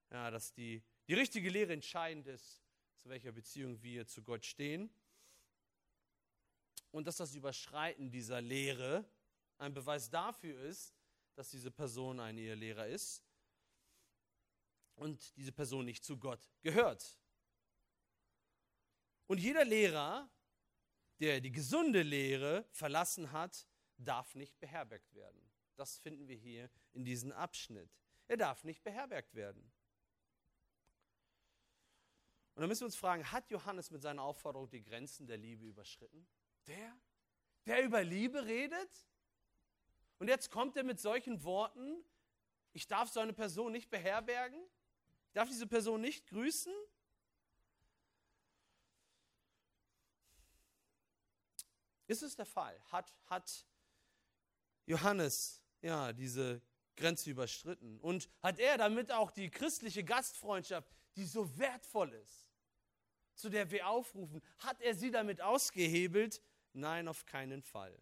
[0.09, 2.63] ja, dass die, die richtige Lehre entscheidend ist,
[2.95, 4.89] zu welcher Beziehung wir zu Gott stehen
[6.91, 9.03] und dass das Überschreiten dieser Lehre
[9.57, 10.95] ein Beweis dafür ist,
[11.35, 13.21] dass diese Person ein Ehelehrer ist
[14.95, 17.19] und diese Person nicht zu Gott gehört.
[19.27, 20.29] Und jeder Lehrer,
[21.19, 23.67] der die gesunde Lehre verlassen hat,
[23.97, 25.45] darf nicht beherbergt werden.
[25.75, 27.89] Das finden wir hier in diesem Abschnitt.
[28.27, 29.71] Er darf nicht beherbergt werden.
[32.55, 35.65] Und dann müssen wir uns fragen, hat Johannes mit seiner Aufforderung die Grenzen der Liebe
[35.65, 36.25] überschritten?
[36.67, 36.97] Der,
[37.65, 39.05] der über Liebe redet?
[40.19, 42.03] Und jetzt kommt er mit solchen Worten,
[42.71, 44.61] ich darf so eine Person nicht beherbergen,
[45.27, 46.73] ich darf diese Person nicht grüßen.
[52.07, 52.79] Ist es der Fall?
[52.91, 53.65] Hat, hat
[54.85, 56.61] Johannes ja, diese
[56.95, 57.99] Grenze überschritten?
[57.99, 62.49] Und hat er damit auch die christliche Gastfreundschaft, die so wertvoll ist,
[63.35, 66.41] zu der wir aufrufen, hat er sie damit ausgehebelt?
[66.73, 67.97] Nein, auf keinen Fall.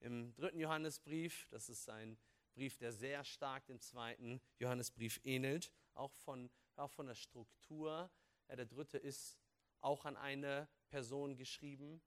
[0.00, 1.46] im dritten Johannesbrief.
[1.50, 2.18] Das ist ein
[2.54, 8.10] Brief, der sehr stark dem zweiten Johannesbrief ähnelt, auch von, auch von der Struktur.
[8.48, 9.38] Ja, der dritte ist
[9.80, 12.02] auch an eine Person geschrieben.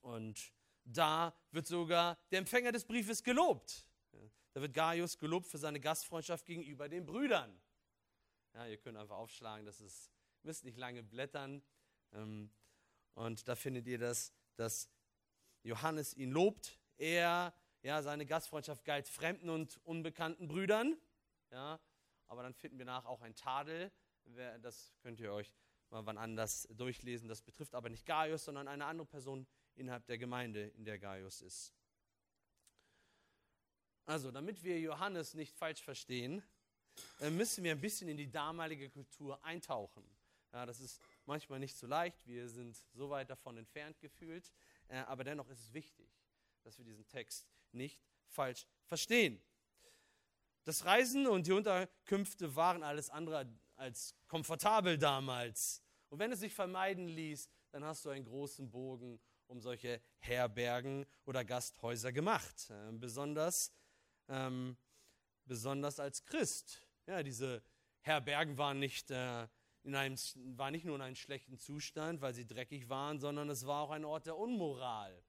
[0.00, 0.52] Und
[0.84, 3.85] da wird sogar der Empfänger des Briefes gelobt.
[4.52, 7.60] Da wird Gaius gelobt für seine Gastfreundschaft gegenüber den Brüdern.
[8.54, 10.10] Ja, ihr könnt einfach aufschlagen, das ist,
[10.42, 11.62] müsst nicht lange blättern.
[12.12, 12.50] Ähm,
[13.14, 14.90] und da findet ihr das, dass
[15.62, 16.78] Johannes ihn lobt.
[16.96, 20.96] Er, ja, seine Gastfreundschaft galt fremden und unbekannten Brüdern.
[21.50, 21.80] Ja,
[22.26, 23.92] aber dann finden wir nach auch ein Tadel.
[24.62, 25.54] Das könnt ihr euch
[25.90, 27.28] mal wann anders durchlesen.
[27.28, 31.42] Das betrifft aber nicht Gaius, sondern eine andere Person innerhalb der Gemeinde, in der Gaius
[31.42, 31.74] ist.
[34.06, 36.40] Also, damit wir Johannes nicht falsch verstehen,
[37.20, 40.04] äh, müssen wir ein bisschen in die damalige Kultur eintauchen.
[40.52, 44.52] Ja, das ist manchmal nicht so leicht, wir sind so weit davon entfernt gefühlt,
[44.88, 46.08] äh, aber dennoch ist es wichtig,
[46.62, 49.42] dass wir diesen Text nicht falsch verstehen.
[50.62, 55.82] Das Reisen und die Unterkünfte waren alles andere als komfortabel damals.
[56.08, 61.06] Und wenn es sich vermeiden ließ, dann hast du einen großen Bogen um solche Herbergen
[61.24, 62.70] oder Gasthäuser gemacht.
[62.70, 63.72] Äh, besonders
[64.28, 64.76] ähm,
[65.44, 66.86] besonders als Christ.
[67.06, 67.62] Ja, diese
[68.00, 69.46] Herbergen waren nicht, äh,
[69.82, 70.16] in einem,
[70.56, 73.90] waren nicht nur in einem schlechten Zustand, weil sie dreckig waren, sondern es war auch
[73.90, 75.22] ein Ort der Unmoral.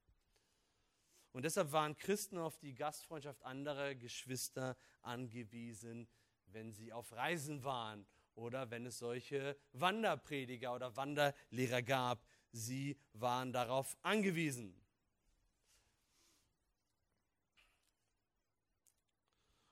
[1.32, 6.08] Und deshalb waren Christen auf die Gastfreundschaft anderer Geschwister angewiesen,
[6.48, 12.26] wenn sie auf Reisen waren oder wenn es solche Wanderprediger oder Wanderlehrer gab.
[12.52, 14.82] Sie waren darauf angewiesen.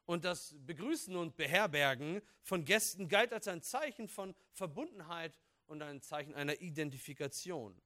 [0.06, 6.02] Und das Begrüßen und Beherbergen von Gästen galt als ein Zeichen von Verbundenheit und ein
[6.02, 7.82] Zeichen einer Identifikation.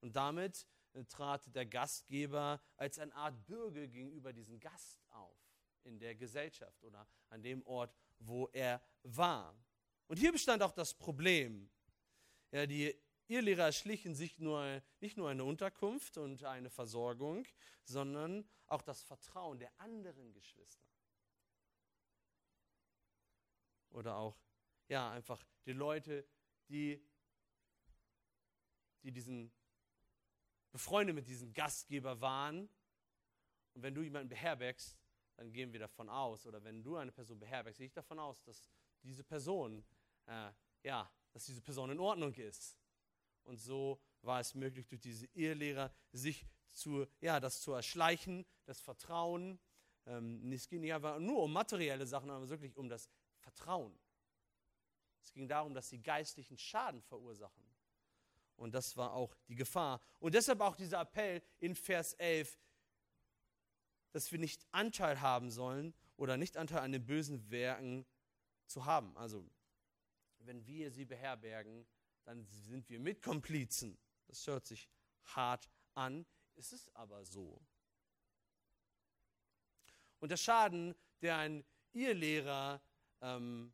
[0.00, 5.36] Und damit äh, trat der Gastgeber als eine Art Bürger gegenüber diesem Gast auf
[5.84, 9.56] in der Gesellschaft oder an dem Ort, wo er war.
[10.08, 11.70] Und hier bestand auch das Problem.
[12.50, 12.94] Ja, die
[13.28, 17.44] Irrlehrer schlichen sich nur, nicht nur eine Unterkunft und eine Versorgung,
[17.84, 20.95] sondern auch das Vertrauen der anderen Geschwister.
[23.96, 24.38] Oder auch,
[24.88, 26.24] ja, einfach die Leute,
[26.68, 27.02] die,
[29.02, 29.50] die diesen
[30.70, 32.68] befreundet mit diesem Gastgeber waren.
[33.72, 34.98] Und wenn du jemanden beherbergst,
[35.36, 38.42] dann gehen wir davon aus, oder wenn du eine Person beherbergst, gehe ich davon aus,
[38.42, 38.70] dass
[39.02, 39.84] diese Person,
[40.26, 40.50] äh,
[40.82, 42.78] ja, dass diese Person in Ordnung ist.
[43.42, 48.80] Und so war es möglich, durch diese Irrlehrer sich zu, ja, das zu erschleichen, das
[48.80, 49.58] Vertrauen.
[50.06, 53.08] Ähm, es ging nicht einfach nur um materielle Sachen, aber wirklich um das
[53.46, 53.96] Vertrauen.
[55.22, 57.62] Es ging darum, dass sie geistlichen Schaden verursachen.
[58.56, 60.00] Und das war auch die Gefahr.
[60.18, 62.58] Und deshalb auch dieser Appell in Vers 11,
[64.10, 68.04] dass wir nicht Anteil haben sollen oder nicht Anteil an den bösen Werken
[68.66, 69.16] zu haben.
[69.16, 69.48] Also,
[70.38, 71.86] wenn wir sie beherbergen,
[72.24, 73.96] dann sind wir Mitkomplizen.
[74.26, 74.88] Das hört sich
[75.36, 77.60] hart an, es ist aber so.
[80.18, 82.82] Und der Schaden, der ein Irrlehrer
[83.20, 83.72] ähm,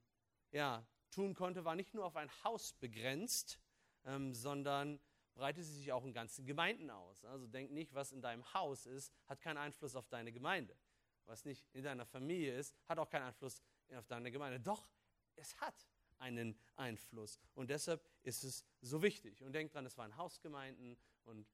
[0.51, 3.61] ja, tun konnte, war nicht nur auf ein Haus begrenzt,
[4.05, 5.01] ähm, sondern
[5.35, 7.25] breitete sich auch in ganzen Gemeinden aus.
[7.25, 10.77] Also denk nicht, was in deinem Haus ist, hat keinen Einfluss auf deine Gemeinde.
[11.27, 13.63] Was nicht in deiner Familie ist, hat auch keinen Einfluss
[13.95, 14.61] auf deine Gemeinde.
[14.61, 14.91] Doch,
[15.37, 15.87] es hat
[16.19, 17.39] einen Einfluss.
[17.55, 19.43] Und deshalb ist es so wichtig.
[19.43, 21.47] Und denk dran, es waren Hausgemeinden und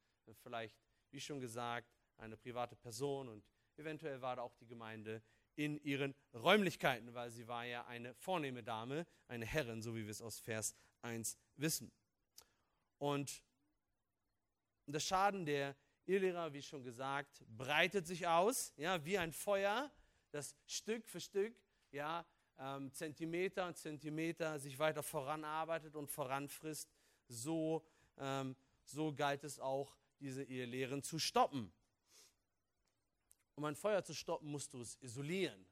[0.42, 0.77] vielleicht,
[1.11, 3.44] wie schon gesagt, eine private Person und
[3.77, 5.22] eventuell war da auch die Gemeinde
[5.58, 10.10] in ihren Räumlichkeiten, weil sie war ja eine vornehme Dame, eine Herrin, so wie wir
[10.12, 11.90] es aus Vers 1 wissen.
[12.98, 13.42] Und
[14.86, 15.74] der Schaden der
[16.06, 19.90] Irrlehrer, wie schon gesagt, breitet sich aus, ja, wie ein Feuer,
[20.30, 22.24] das Stück für Stück, ja,
[22.56, 26.88] ähm, Zentimeter und Zentimeter sich weiter voranarbeitet und voranfrisst.
[27.26, 27.84] So,
[28.16, 31.72] ähm, so galt es auch, diese Irrlehren zu stoppen.
[33.59, 35.66] Um ein Feuer zu stoppen, musst du es isolieren.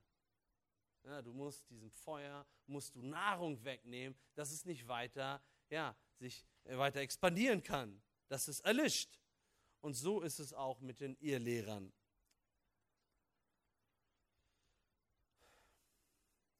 [1.05, 6.45] Ja, du musst diesem Feuer, musst du Nahrung wegnehmen, dass es nicht weiter, ja, sich
[6.64, 9.20] äh, weiter expandieren kann, dass es erlischt.
[9.82, 11.93] Und so ist es auch mit den Irrlehrern.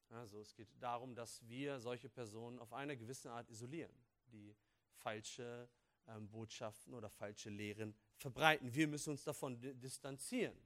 [0.07, 3.91] Also es geht darum, dass wir solche Personen auf eine gewisse Art isolieren,
[4.31, 4.55] die
[4.93, 5.67] falsche
[6.07, 8.73] ähm, Botschaften oder falsche Lehren verbreiten.
[8.73, 10.57] Wir müssen uns davon distanzieren.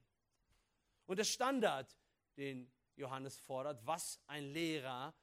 [1.06, 1.96] Und der Standard,
[2.36, 5.14] den Johannes fordert, was ein Lehrer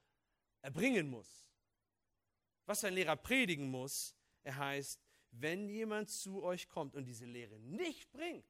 [0.62, 1.48] erbringen muss,
[2.66, 5.02] was ein Lehrer predigen muss, er heißt,
[5.32, 8.46] wenn jemand zu euch kommt und diese Lehre nicht bringt,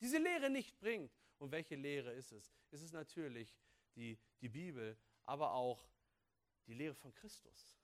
[0.00, 1.12] diese Lehre nicht bringt.
[1.38, 2.52] Und welche Lehre ist es?
[2.70, 3.56] Es ist natürlich
[3.94, 5.88] die, die Bibel, aber auch
[6.66, 7.76] die Lehre von Christus.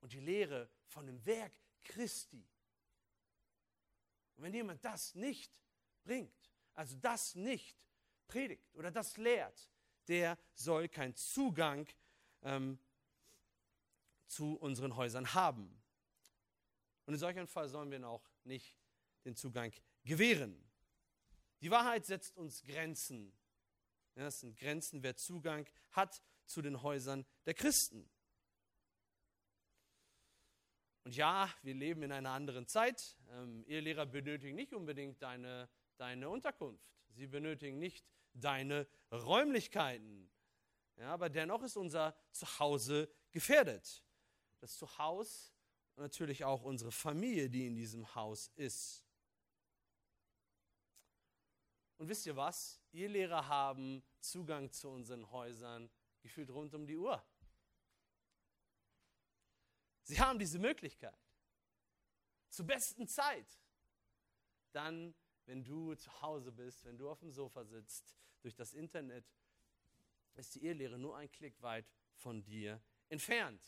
[0.00, 2.48] Und die Lehre von dem Werk Christi.
[4.36, 5.52] Und wenn jemand das nicht
[6.04, 6.37] bringt,
[6.78, 7.76] also das nicht
[8.28, 9.68] predigt oder das lehrt,
[10.06, 11.88] der soll keinen Zugang
[12.42, 12.78] ähm,
[14.28, 15.82] zu unseren Häusern haben.
[17.04, 18.76] Und in solchem Fall sollen wir auch nicht
[19.24, 19.72] den Zugang
[20.04, 20.64] gewähren.
[21.62, 23.32] Die Wahrheit setzt uns Grenzen.
[24.14, 28.08] Ja, das sind Grenzen, wer Zugang hat zu den Häusern der Christen.
[31.02, 33.16] Und ja, wir leben in einer anderen Zeit.
[33.30, 35.68] Ähm, Lehrer benötigen nicht unbedingt deine,
[35.98, 36.84] deine Unterkunft.
[37.10, 40.30] Sie benötigen nicht deine Räumlichkeiten.
[40.96, 44.04] Ja, aber dennoch ist unser Zuhause gefährdet.
[44.60, 45.52] Das Zuhause
[45.94, 49.04] und natürlich auch unsere Familie, die in diesem Haus ist.
[51.98, 52.80] Und wisst ihr was?
[52.92, 55.90] Ihr Lehrer haben Zugang zu unseren Häusern
[56.20, 57.24] gefühlt rund um die Uhr.
[60.02, 61.18] Sie haben diese Möglichkeit.
[62.48, 63.60] Zur besten Zeit.
[64.72, 65.14] Dann,
[65.48, 69.24] wenn du zu Hause bist, wenn du auf dem Sofa sitzt, durch das Internet,
[70.34, 73.60] ist die Ehelehre nur ein Klick weit von dir entfernt.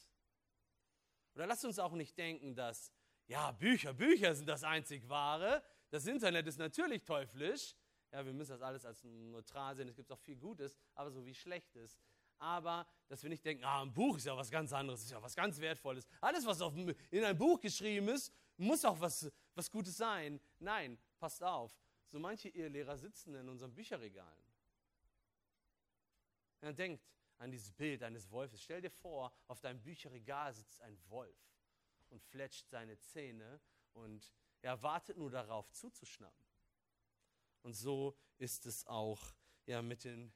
[1.35, 2.93] Oder lass uns auch nicht denken, dass,
[3.27, 5.63] ja, Bücher, Bücher sind das einzig Wahre.
[5.89, 7.75] Das Internet ist natürlich teuflisch.
[8.13, 9.89] Ja, wir müssen das alles als neutral sehen.
[9.89, 11.99] Es gibt auch viel Gutes, aber so wie Schlechtes.
[12.39, 15.23] Aber, dass wir nicht denken, ah, ein Buch ist ja was ganz anderes, ist ja
[15.23, 16.07] was ganz Wertvolles.
[16.21, 16.75] Alles, was auf,
[17.11, 20.41] in ein Buch geschrieben ist, muss auch was, was Gutes sein.
[20.59, 21.79] Nein, passt auf.
[22.09, 24.45] So manche Irrlehrer sitzen in unseren Bücherregalen.
[26.63, 27.05] Ja, denkt
[27.39, 28.63] an dieses Bild eines Wolfes.
[28.63, 31.39] Stell dir vor, auf deinem Bücherregal sitzt ein Wolf
[32.09, 33.61] und fletscht seine Zähne
[33.93, 36.47] und er wartet nur darauf zuzuschnappen.
[37.63, 39.35] Und so ist es auch
[39.67, 40.33] ja, mit, den,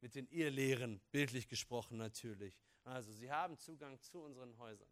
[0.00, 2.58] mit den Irrlehren, bildlich gesprochen natürlich.
[2.84, 4.88] Also sie haben Zugang zu unseren Häusern.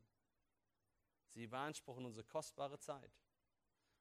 [1.28, 3.12] Sie beanspruchen unsere kostbare Zeit.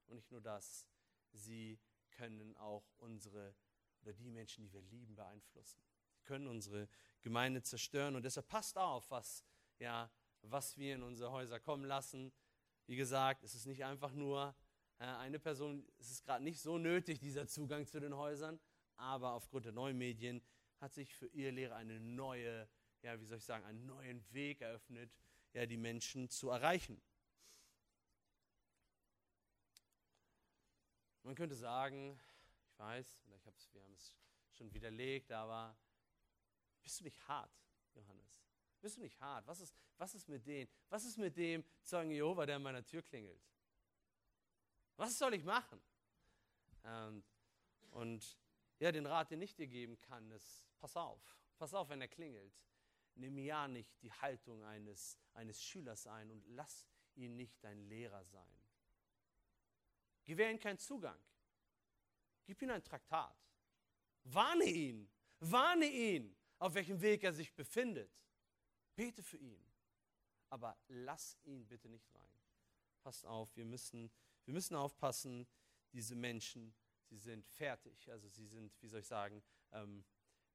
[0.06, 0.86] Und nicht nur das,
[1.32, 1.78] sie
[2.10, 3.54] können auch unsere
[4.06, 5.82] oder die Menschen, die wir lieben, beeinflussen.
[6.14, 6.88] Sie können unsere
[7.22, 8.14] Gemeinde zerstören.
[8.14, 9.44] Und deshalb passt auf, was,
[9.78, 10.10] ja,
[10.42, 12.32] was wir in unsere Häuser kommen lassen.
[12.86, 14.54] Wie gesagt, es ist nicht einfach nur
[14.98, 18.60] äh, eine Person, es ist gerade nicht so nötig, dieser Zugang zu den Häusern,
[18.94, 20.40] aber aufgrund der neuen Medien
[20.78, 22.68] hat sich für ihr Lehre eine neue,
[23.02, 25.10] ja, wie soll ich sagen, einen neuen Weg eröffnet,
[25.52, 27.02] ja, die Menschen zu erreichen.
[31.26, 32.16] Man könnte sagen,
[32.68, 34.14] ich weiß, ich wir haben es
[34.52, 35.76] schon widerlegt, aber
[36.84, 37.50] bist du nicht hart,
[37.96, 38.44] Johannes?
[38.80, 39.44] Bist du nicht hart?
[39.48, 40.68] Was ist, was ist mit dem?
[40.88, 43.44] Was ist mit dem Zeugen Jehova, der an meiner Tür klingelt?
[44.94, 45.82] Was soll ich machen?
[46.84, 47.24] Ähm,
[47.90, 48.38] und
[48.78, 51.40] ja, den Rat, den ich dir geben kann, ist, pass auf.
[51.58, 52.54] Pass auf, wenn er klingelt.
[53.16, 58.22] Nimm ja nicht die Haltung eines, eines Schülers ein und lass ihn nicht dein Lehrer
[58.22, 58.65] sein.
[60.26, 61.18] Gewähr ihm keinen Zugang.
[62.44, 63.36] Gib ihm ein Traktat.
[64.24, 65.10] Warne ihn.
[65.40, 68.10] Warne ihn, auf welchem Weg er sich befindet.
[68.94, 69.64] Bete für ihn.
[70.50, 72.40] Aber lass ihn bitte nicht rein.
[73.02, 74.10] Passt auf, wir müssen
[74.46, 75.46] wir müssen aufpassen,
[75.92, 76.72] diese Menschen,
[77.02, 78.10] sie sind fertig.
[78.10, 80.04] Also sie sind, wie soll ich sagen, ähm,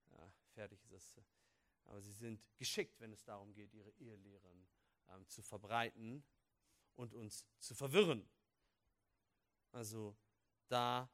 [0.10, 1.36] ja, fertig ist es,
[1.84, 4.68] aber sie sind geschickt, wenn es darum geht, ihre Ehelehren
[5.10, 6.24] ähm, zu verbreiten
[6.96, 8.28] und uns zu verwirren.
[9.72, 10.18] Also
[10.68, 11.10] da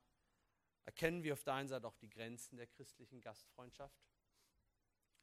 [0.86, 4.08] erkennen wir auf der einen Seite auch die Grenzen der christlichen Gastfreundschaft,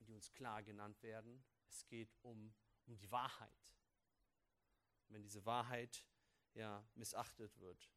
[0.00, 1.44] die uns klar genannt werden.
[1.68, 2.54] Es geht um,
[2.86, 3.74] um die Wahrheit.
[5.08, 6.04] Wenn diese Wahrheit
[6.54, 7.90] ja, missachtet wird,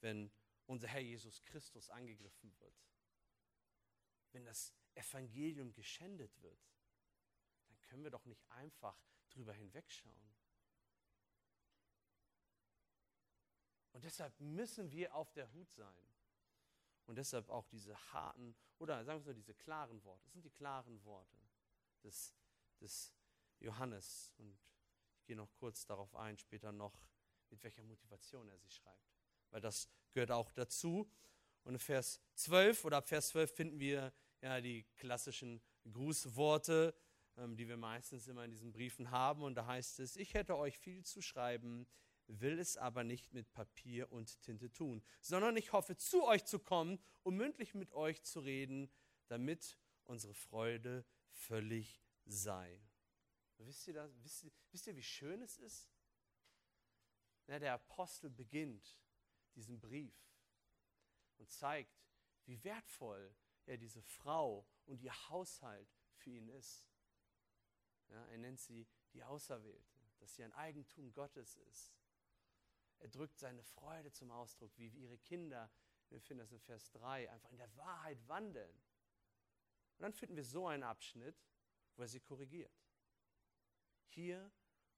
[0.00, 0.32] wenn
[0.66, 2.86] unser Herr Jesus Christus angegriffen wird,
[4.32, 6.70] wenn das Evangelium geschändet wird,
[7.66, 10.34] dann können wir doch nicht einfach drüber hinwegschauen.
[13.92, 15.94] Und deshalb müssen wir auf der Hut sein.
[17.06, 20.24] Und deshalb auch diese harten oder sagen wir so diese klaren Worte.
[20.24, 21.36] Das sind die klaren Worte
[22.02, 22.34] des,
[22.80, 23.12] des
[23.58, 24.32] Johannes.
[24.38, 24.58] Und
[25.18, 27.08] ich gehe noch kurz darauf ein, später noch
[27.50, 29.12] mit welcher Motivation er sie schreibt.
[29.50, 31.10] Weil das gehört auch dazu.
[31.64, 35.60] Und in Vers 12 oder ab Vers 12 finden wir ja die klassischen
[35.90, 36.94] Grußworte,
[37.36, 39.42] ähm, die wir meistens immer in diesen Briefen haben.
[39.42, 41.86] Und da heißt es, ich hätte euch viel zu schreiben,
[42.38, 46.58] will es aber nicht mit Papier und Tinte tun, sondern ich hoffe, zu euch zu
[46.58, 48.90] kommen, um mündlich mit euch zu reden,
[49.26, 52.80] damit unsere Freude völlig sei.
[53.58, 54.10] Wisst ihr, das?
[54.22, 55.90] Wisst, ihr, wisst ihr, wie schön es ist?
[57.46, 58.98] Ja, der Apostel beginnt
[59.54, 60.14] diesen Brief
[61.38, 62.00] und zeigt,
[62.46, 63.34] wie wertvoll
[63.66, 66.86] er diese Frau und ihr Haushalt für ihn ist.
[68.08, 71.92] Ja, er nennt sie die Auserwählte, dass sie ein Eigentum Gottes ist.
[73.00, 75.70] Er drückt seine Freude zum Ausdruck, wie ihre Kinder,
[76.10, 78.74] wir finden das in Vers 3, einfach in der Wahrheit wandeln.
[79.96, 81.36] Und dann finden wir so einen Abschnitt,
[81.96, 82.74] wo er sie korrigiert.
[84.06, 84.52] Hier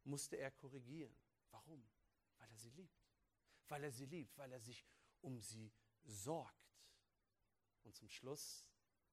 [0.04, 1.14] musste er korrigieren.
[1.50, 1.88] Warum?
[2.38, 3.08] Weil er sie liebt.
[3.68, 4.84] Weil er sie liebt, weil er sich
[5.20, 5.72] um sie
[6.04, 6.76] sorgt.
[7.82, 8.66] Und zum Schluss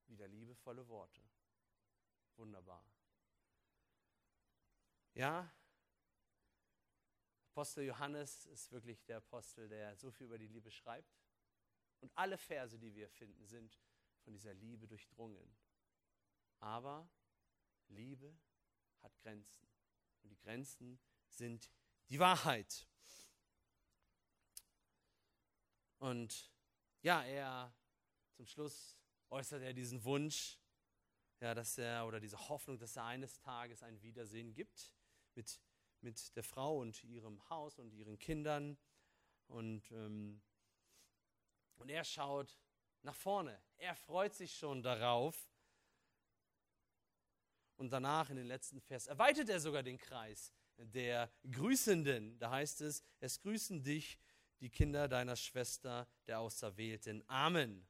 [0.07, 1.21] wieder liebevolle Worte.
[2.37, 2.83] Wunderbar.
[5.13, 5.51] Ja,
[7.51, 11.19] Apostel Johannes ist wirklich der Apostel, der so viel über die Liebe schreibt.
[11.99, 13.79] Und alle Verse, die wir finden, sind
[14.23, 15.57] von dieser Liebe durchdrungen.
[16.59, 17.09] Aber
[17.87, 18.37] Liebe
[19.01, 19.67] hat Grenzen.
[20.21, 21.71] Und die Grenzen sind
[22.09, 22.87] die Wahrheit.
[25.97, 26.51] Und
[27.01, 27.73] ja, er
[28.31, 28.97] zum Schluss
[29.29, 30.59] äußert er diesen Wunsch,
[31.39, 34.93] ja, dass er oder diese Hoffnung, dass er eines Tages ein Wiedersehen gibt
[35.35, 35.59] mit,
[36.01, 38.77] mit der Frau und ihrem Haus und ihren Kindern.
[39.47, 40.41] Und, ähm,
[41.77, 42.59] und er schaut
[43.01, 43.61] nach vorne.
[43.77, 45.49] Er freut sich schon darauf.
[47.77, 52.37] Und danach in den letzten Vers erweitert er sogar den Kreis der Grüßenden.
[52.39, 54.19] Da heißt es, es grüßen dich
[54.59, 57.23] die Kinder deiner Schwester, der Auserwählten.
[57.27, 57.87] Amen.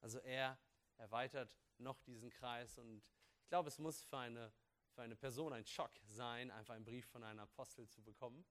[0.00, 0.58] Also er
[0.96, 3.02] erweitert noch diesen Kreis und
[3.46, 4.52] ich glaube, es muss für eine,
[4.90, 8.44] für eine Person ein Schock sein, einfach einen Brief von einem Apostel zu bekommen,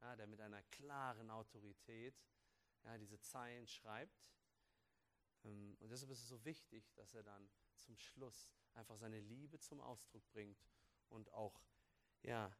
[0.00, 2.14] ja, der mit einer klaren Autorität
[2.84, 4.32] ja, diese Zeilen schreibt.
[5.42, 9.58] Ähm, und deshalb ist es so wichtig, dass er dann zum Schluss einfach seine Liebe
[9.58, 10.64] zum Ausdruck bringt
[11.08, 11.60] und auch
[12.22, 12.56] ja,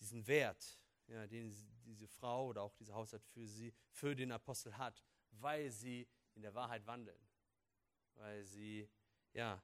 [0.00, 1.54] diesen Wert, ja, den
[1.84, 6.40] diese Frau oder auch dieser Haushalt für sie, für den Apostel hat, weil sie in
[6.40, 7.28] der Wahrheit wandeln,
[8.14, 8.90] weil sie,
[9.34, 9.62] ja,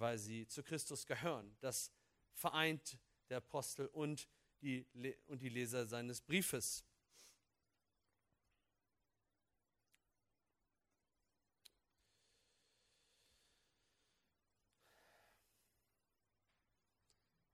[0.00, 1.56] weil sie zu Christus gehören.
[1.60, 1.92] Das
[2.32, 4.28] vereint der Apostel und
[4.60, 4.86] die,
[5.26, 6.84] und die Leser seines Briefes.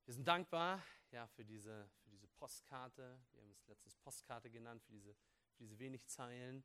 [0.05, 3.21] Wir sind dankbar ja, für, diese, für diese Postkarte.
[3.33, 5.15] Wir haben es letztens Postkarte genannt, für diese,
[5.55, 6.65] für diese wenig Zeilen,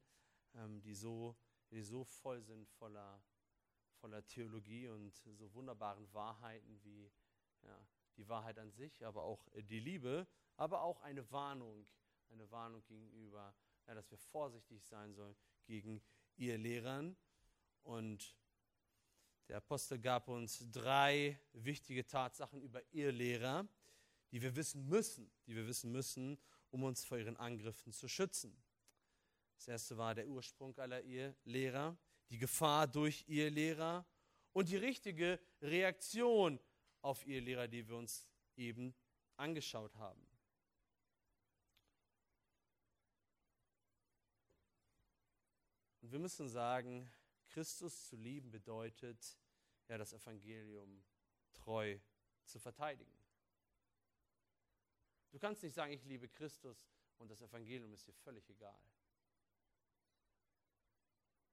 [0.56, 1.36] ähm, die so
[1.72, 3.22] die so voll sind voller,
[4.06, 7.12] voller Theologie und so wunderbaren Wahrheiten wie
[7.64, 7.88] ja,
[8.18, 10.28] die Wahrheit an sich, aber auch äh, die Liebe,
[10.58, 11.88] aber auch eine Warnung,
[12.30, 13.56] eine Warnung gegenüber,
[13.88, 15.36] ja, dass wir vorsichtig sein sollen
[15.66, 16.04] gegen
[16.36, 17.18] ihr Lehrern.
[17.82, 18.38] Und
[19.48, 23.68] der Apostel gab uns drei wichtige Tatsachen über ihr Lehrer,
[24.30, 26.38] die wir wissen müssen, die wir wissen müssen,
[26.70, 28.56] um uns vor ihren Angriffen zu schützen.
[29.56, 31.98] Das erste war der Ursprung aller Ehelehrer,
[32.30, 34.06] die Gefahr durch Ehelehrer
[34.54, 36.60] und die richtige Reaktion
[37.02, 38.96] auf Ehelehrer, die wir uns eben
[39.38, 40.26] angeschaut haben.
[46.02, 47.12] Und wir müssen sagen,
[47.48, 49.38] Christus zu lieben bedeutet,
[49.88, 51.04] ja, das Evangelium
[51.54, 52.00] treu
[52.44, 53.18] zu verteidigen.
[55.32, 58.80] Du kannst nicht sagen, ich liebe Christus und das Evangelium ist dir völlig egal.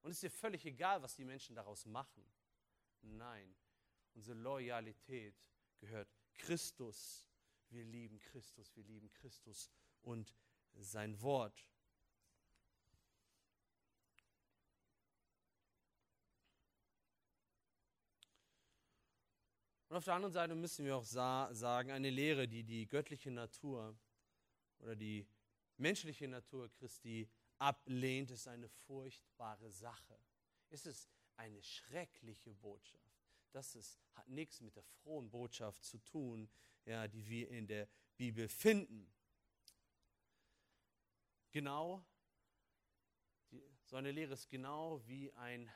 [0.02, 2.24] Und es ist dir völlig egal, was die Menschen daraus machen.
[3.02, 3.54] Nein,
[4.14, 5.34] unsere Loyalität
[5.78, 7.28] gehört Christus.
[7.70, 9.70] Wir lieben Christus, wir lieben Christus
[10.02, 10.36] und
[10.74, 11.66] sein Wort.
[19.88, 23.94] Und auf der anderen Seite müssen wir auch sagen, eine Lehre, die die göttliche Natur
[24.78, 25.26] oder die
[25.76, 27.28] menschliche Natur Christi
[27.62, 30.18] ablehnt, ist eine furchtbare Sache.
[30.68, 33.22] Es ist eine schreckliche Botschaft.
[33.52, 36.50] Das ist, hat nichts mit der frohen Botschaft zu tun,
[36.84, 39.12] ja, die wir in der Bibel finden.
[41.52, 42.04] Genau,
[43.50, 45.70] die, so eine Lehre ist genau wie ein,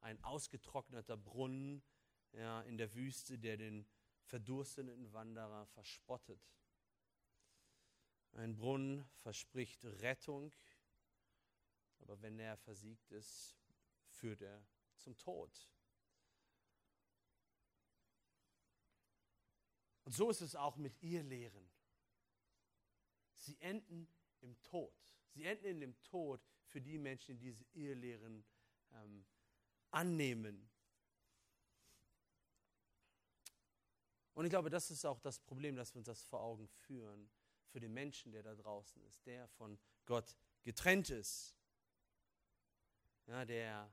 [0.00, 1.82] ein ausgetrockneter Brunnen
[2.32, 3.86] ja, in der Wüste, der den
[4.24, 6.40] verdurstenden Wanderer verspottet.
[8.32, 10.52] Ein Brunnen verspricht Rettung,
[12.08, 13.56] aber wenn er versiegt ist,
[14.10, 14.64] führt er
[14.96, 15.50] zum Tod.
[20.04, 21.68] Und so ist es auch mit ihr Lehren.
[23.34, 24.08] Sie enden
[24.40, 24.94] im Tod.
[25.30, 28.44] Sie enden in dem Tod für die Menschen, die diese Irrlehren
[28.92, 29.26] ähm,
[29.90, 30.70] annehmen.
[34.34, 37.28] Und ich glaube, das ist auch das Problem, dass wir uns das vor Augen führen.
[37.68, 41.55] für den Menschen, der da draußen ist, der von Gott getrennt ist.
[43.26, 43.92] Ja, der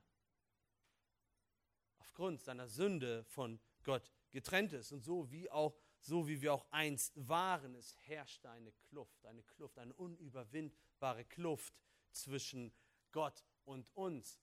[1.98, 4.92] aufgrund seiner Sünde von Gott getrennt ist.
[4.92, 9.42] Und so wie auch so wie wir auch einst waren, es herrschte eine Kluft, eine
[9.42, 11.74] Kluft, eine unüberwindbare Kluft
[12.12, 12.74] zwischen
[13.10, 14.38] Gott und uns,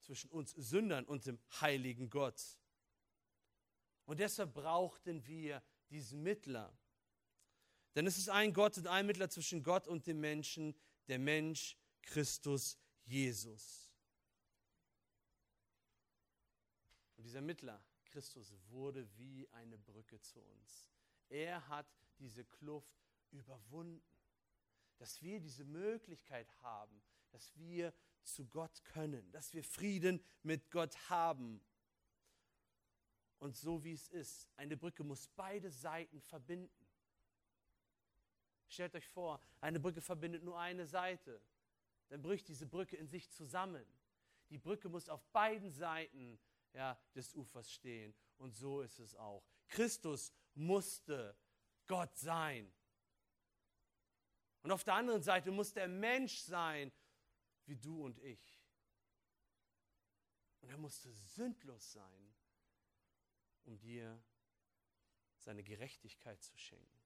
[0.00, 2.42] zwischen uns Sündern und dem heiligen Gott.
[4.06, 6.74] Und deshalb brauchten wir diesen Mittler.
[7.94, 10.74] Denn es ist ein Gott und ein Mittler zwischen Gott und dem Menschen,
[11.08, 13.81] der Mensch Christus Jesus.
[17.22, 20.88] Und dieser Mittler, Christus, wurde wie eine Brücke zu uns.
[21.28, 21.86] Er hat
[22.18, 23.00] diese Kluft
[23.30, 24.02] überwunden,
[24.96, 27.00] dass wir diese Möglichkeit haben,
[27.30, 27.94] dass wir
[28.24, 31.64] zu Gott können, dass wir Frieden mit Gott haben.
[33.38, 36.88] Und so wie es ist, eine Brücke muss beide Seiten verbinden.
[38.66, 41.40] Stellt euch vor, eine Brücke verbindet nur eine Seite.
[42.08, 43.86] Dann bricht diese Brücke in sich zusammen.
[44.50, 46.40] Die Brücke muss auf beiden Seiten
[46.72, 48.14] ja, des Ufers stehen.
[48.38, 49.44] Und so ist es auch.
[49.68, 51.36] Christus musste
[51.86, 52.72] Gott sein.
[54.62, 56.92] Und auf der anderen Seite muss der Mensch sein,
[57.66, 58.62] wie du und ich.
[60.60, 62.34] Und er musste sündlos sein,
[63.64, 64.22] um dir
[65.38, 67.02] seine Gerechtigkeit zu schenken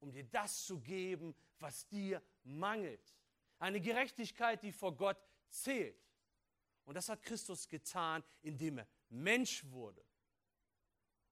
[0.00, 3.14] um dir das zu geben, was dir mangelt.
[3.58, 5.18] Eine Gerechtigkeit, die vor Gott
[5.48, 6.09] zählt.
[6.84, 10.04] Und das hat Christus getan, indem er Mensch wurde.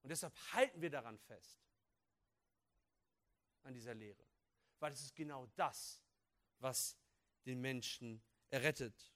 [0.03, 1.59] Und deshalb halten wir daran fest,
[3.63, 4.25] an dieser Lehre.
[4.79, 6.01] Weil es ist genau das,
[6.59, 6.97] was
[7.45, 9.13] den Menschen errettet.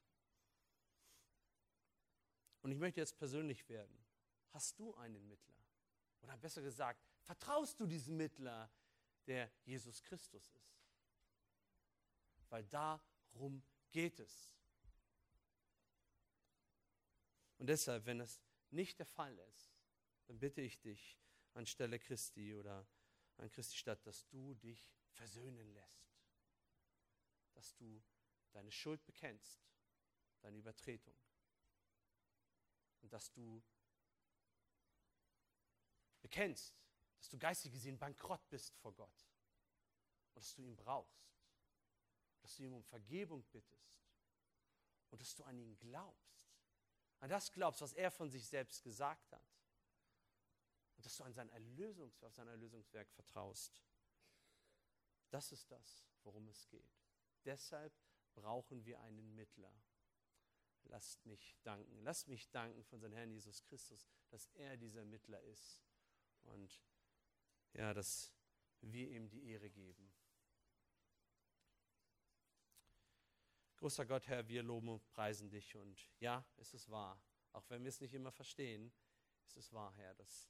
[2.63, 4.05] Und ich möchte jetzt persönlich werden.
[4.51, 5.65] Hast du einen Mittler?
[6.21, 8.71] Oder besser gesagt, vertraust du diesem Mittler,
[9.27, 10.81] der Jesus Christus ist.
[12.49, 14.53] Weil darum geht es.
[17.63, 18.41] Und deshalb, wenn es
[18.73, 19.73] nicht der Fall ist,
[20.27, 21.17] dann bitte ich dich
[21.55, 22.85] anstelle Christi oder
[23.37, 26.13] an Christi statt, dass du dich versöhnen lässt.
[27.53, 28.03] Dass du
[28.51, 29.63] deine Schuld bekennst,
[30.41, 31.15] deine Übertretung.
[33.01, 33.63] Und dass du
[36.21, 36.75] bekennst,
[37.19, 39.29] dass du geistig gesehen bankrott bist vor Gott
[40.31, 41.33] und dass du ihn brauchst,
[42.41, 44.03] dass du ihm um Vergebung bittest
[45.11, 46.42] und dass du an ihn glaubst,
[47.23, 49.47] an das glaubst, was er von sich selbst gesagt hat
[50.97, 53.81] und dass du an sein Erlösungswerk, sein Erlösungswerk vertraust.
[55.31, 56.99] Das ist das, worum es geht.
[57.45, 57.93] Deshalb
[58.35, 59.73] brauchen wir einen Mittler.
[60.83, 62.03] Lasst mich danken.
[62.03, 65.81] Lasst mich danken von unserem Herrn Jesus Christus, dass er dieser Mittler ist.
[66.43, 66.83] Und
[67.73, 68.33] ja, dass
[68.81, 70.13] wir ihm die Ehre geben.
[73.83, 77.21] Großer Gott, Herr, wir loben und preisen dich und ja, es ist wahr.
[77.51, 78.93] Auch wenn wir es nicht immer verstehen,
[79.45, 80.49] ist es wahr, Herr, dass,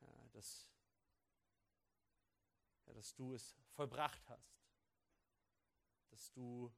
[0.00, 0.70] ja, dass,
[2.86, 4.58] ja, dass du es vollbracht hast.
[6.08, 6.72] Dass du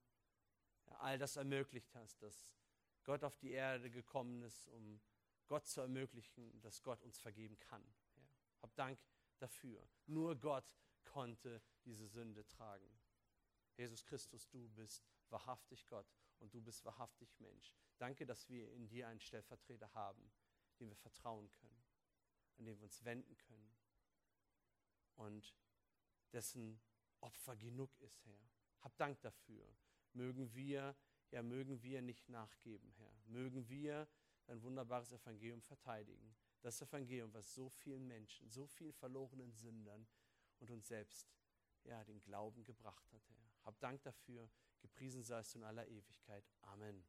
[0.86, 2.56] ja, all das ermöglicht hast, dass
[3.04, 5.00] Gott auf die Erde gekommen ist, um
[5.46, 7.84] Gott zu ermöglichen, dass Gott uns vergeben kann.
[8.16, 8.22] Ja.
[8.62, 8.98] Hab Dank
[9.38, 9.88] dafür.
[10.06, 12.98] Nur Gott konnte diese Sünde tragen.
[13.76, 16.06] Jesus Christus, du bist wahrhaftig Gott
[16.38, 17.72] und du bist wahrhaftig Mensch.
[17.98, 20.30] Danke, dass wir in dir einen Stellvertreter haben,
[20.78, 21.84] dem wir vertrauen können,
[22.58, 23.76] an dem wir uns wenden können
[25.16, 25.54] und
[26.32, 26.80] dessen
[27.20, 28.50] Opfer genug ist, Herr.
[28.80, 29.64] Hab Dank dafür.
[30.12, 30.96] Mögen wir,
[31.30, 33.14] ja, mögen wir nicht nachgeben, Herr.
[33.26, 34.08] Mögen wir
[34.46, 36.34] dein wunderbares Evangelium verteidigen.
[36.60, 40.06] Das Evangelium, was so vielen Menschen, so vielen verlorenen Sündern
[40.58, 41.32] und uns selbst
[41.84, 43.52] ja, den Glauben gebracht hat, Herr.
[43.64, 44.50] Hab Dank dafür.
[44.82, 46.44] Gepriesen seist du in aller Ewigkeit.
[46.62, 47.04] Amen.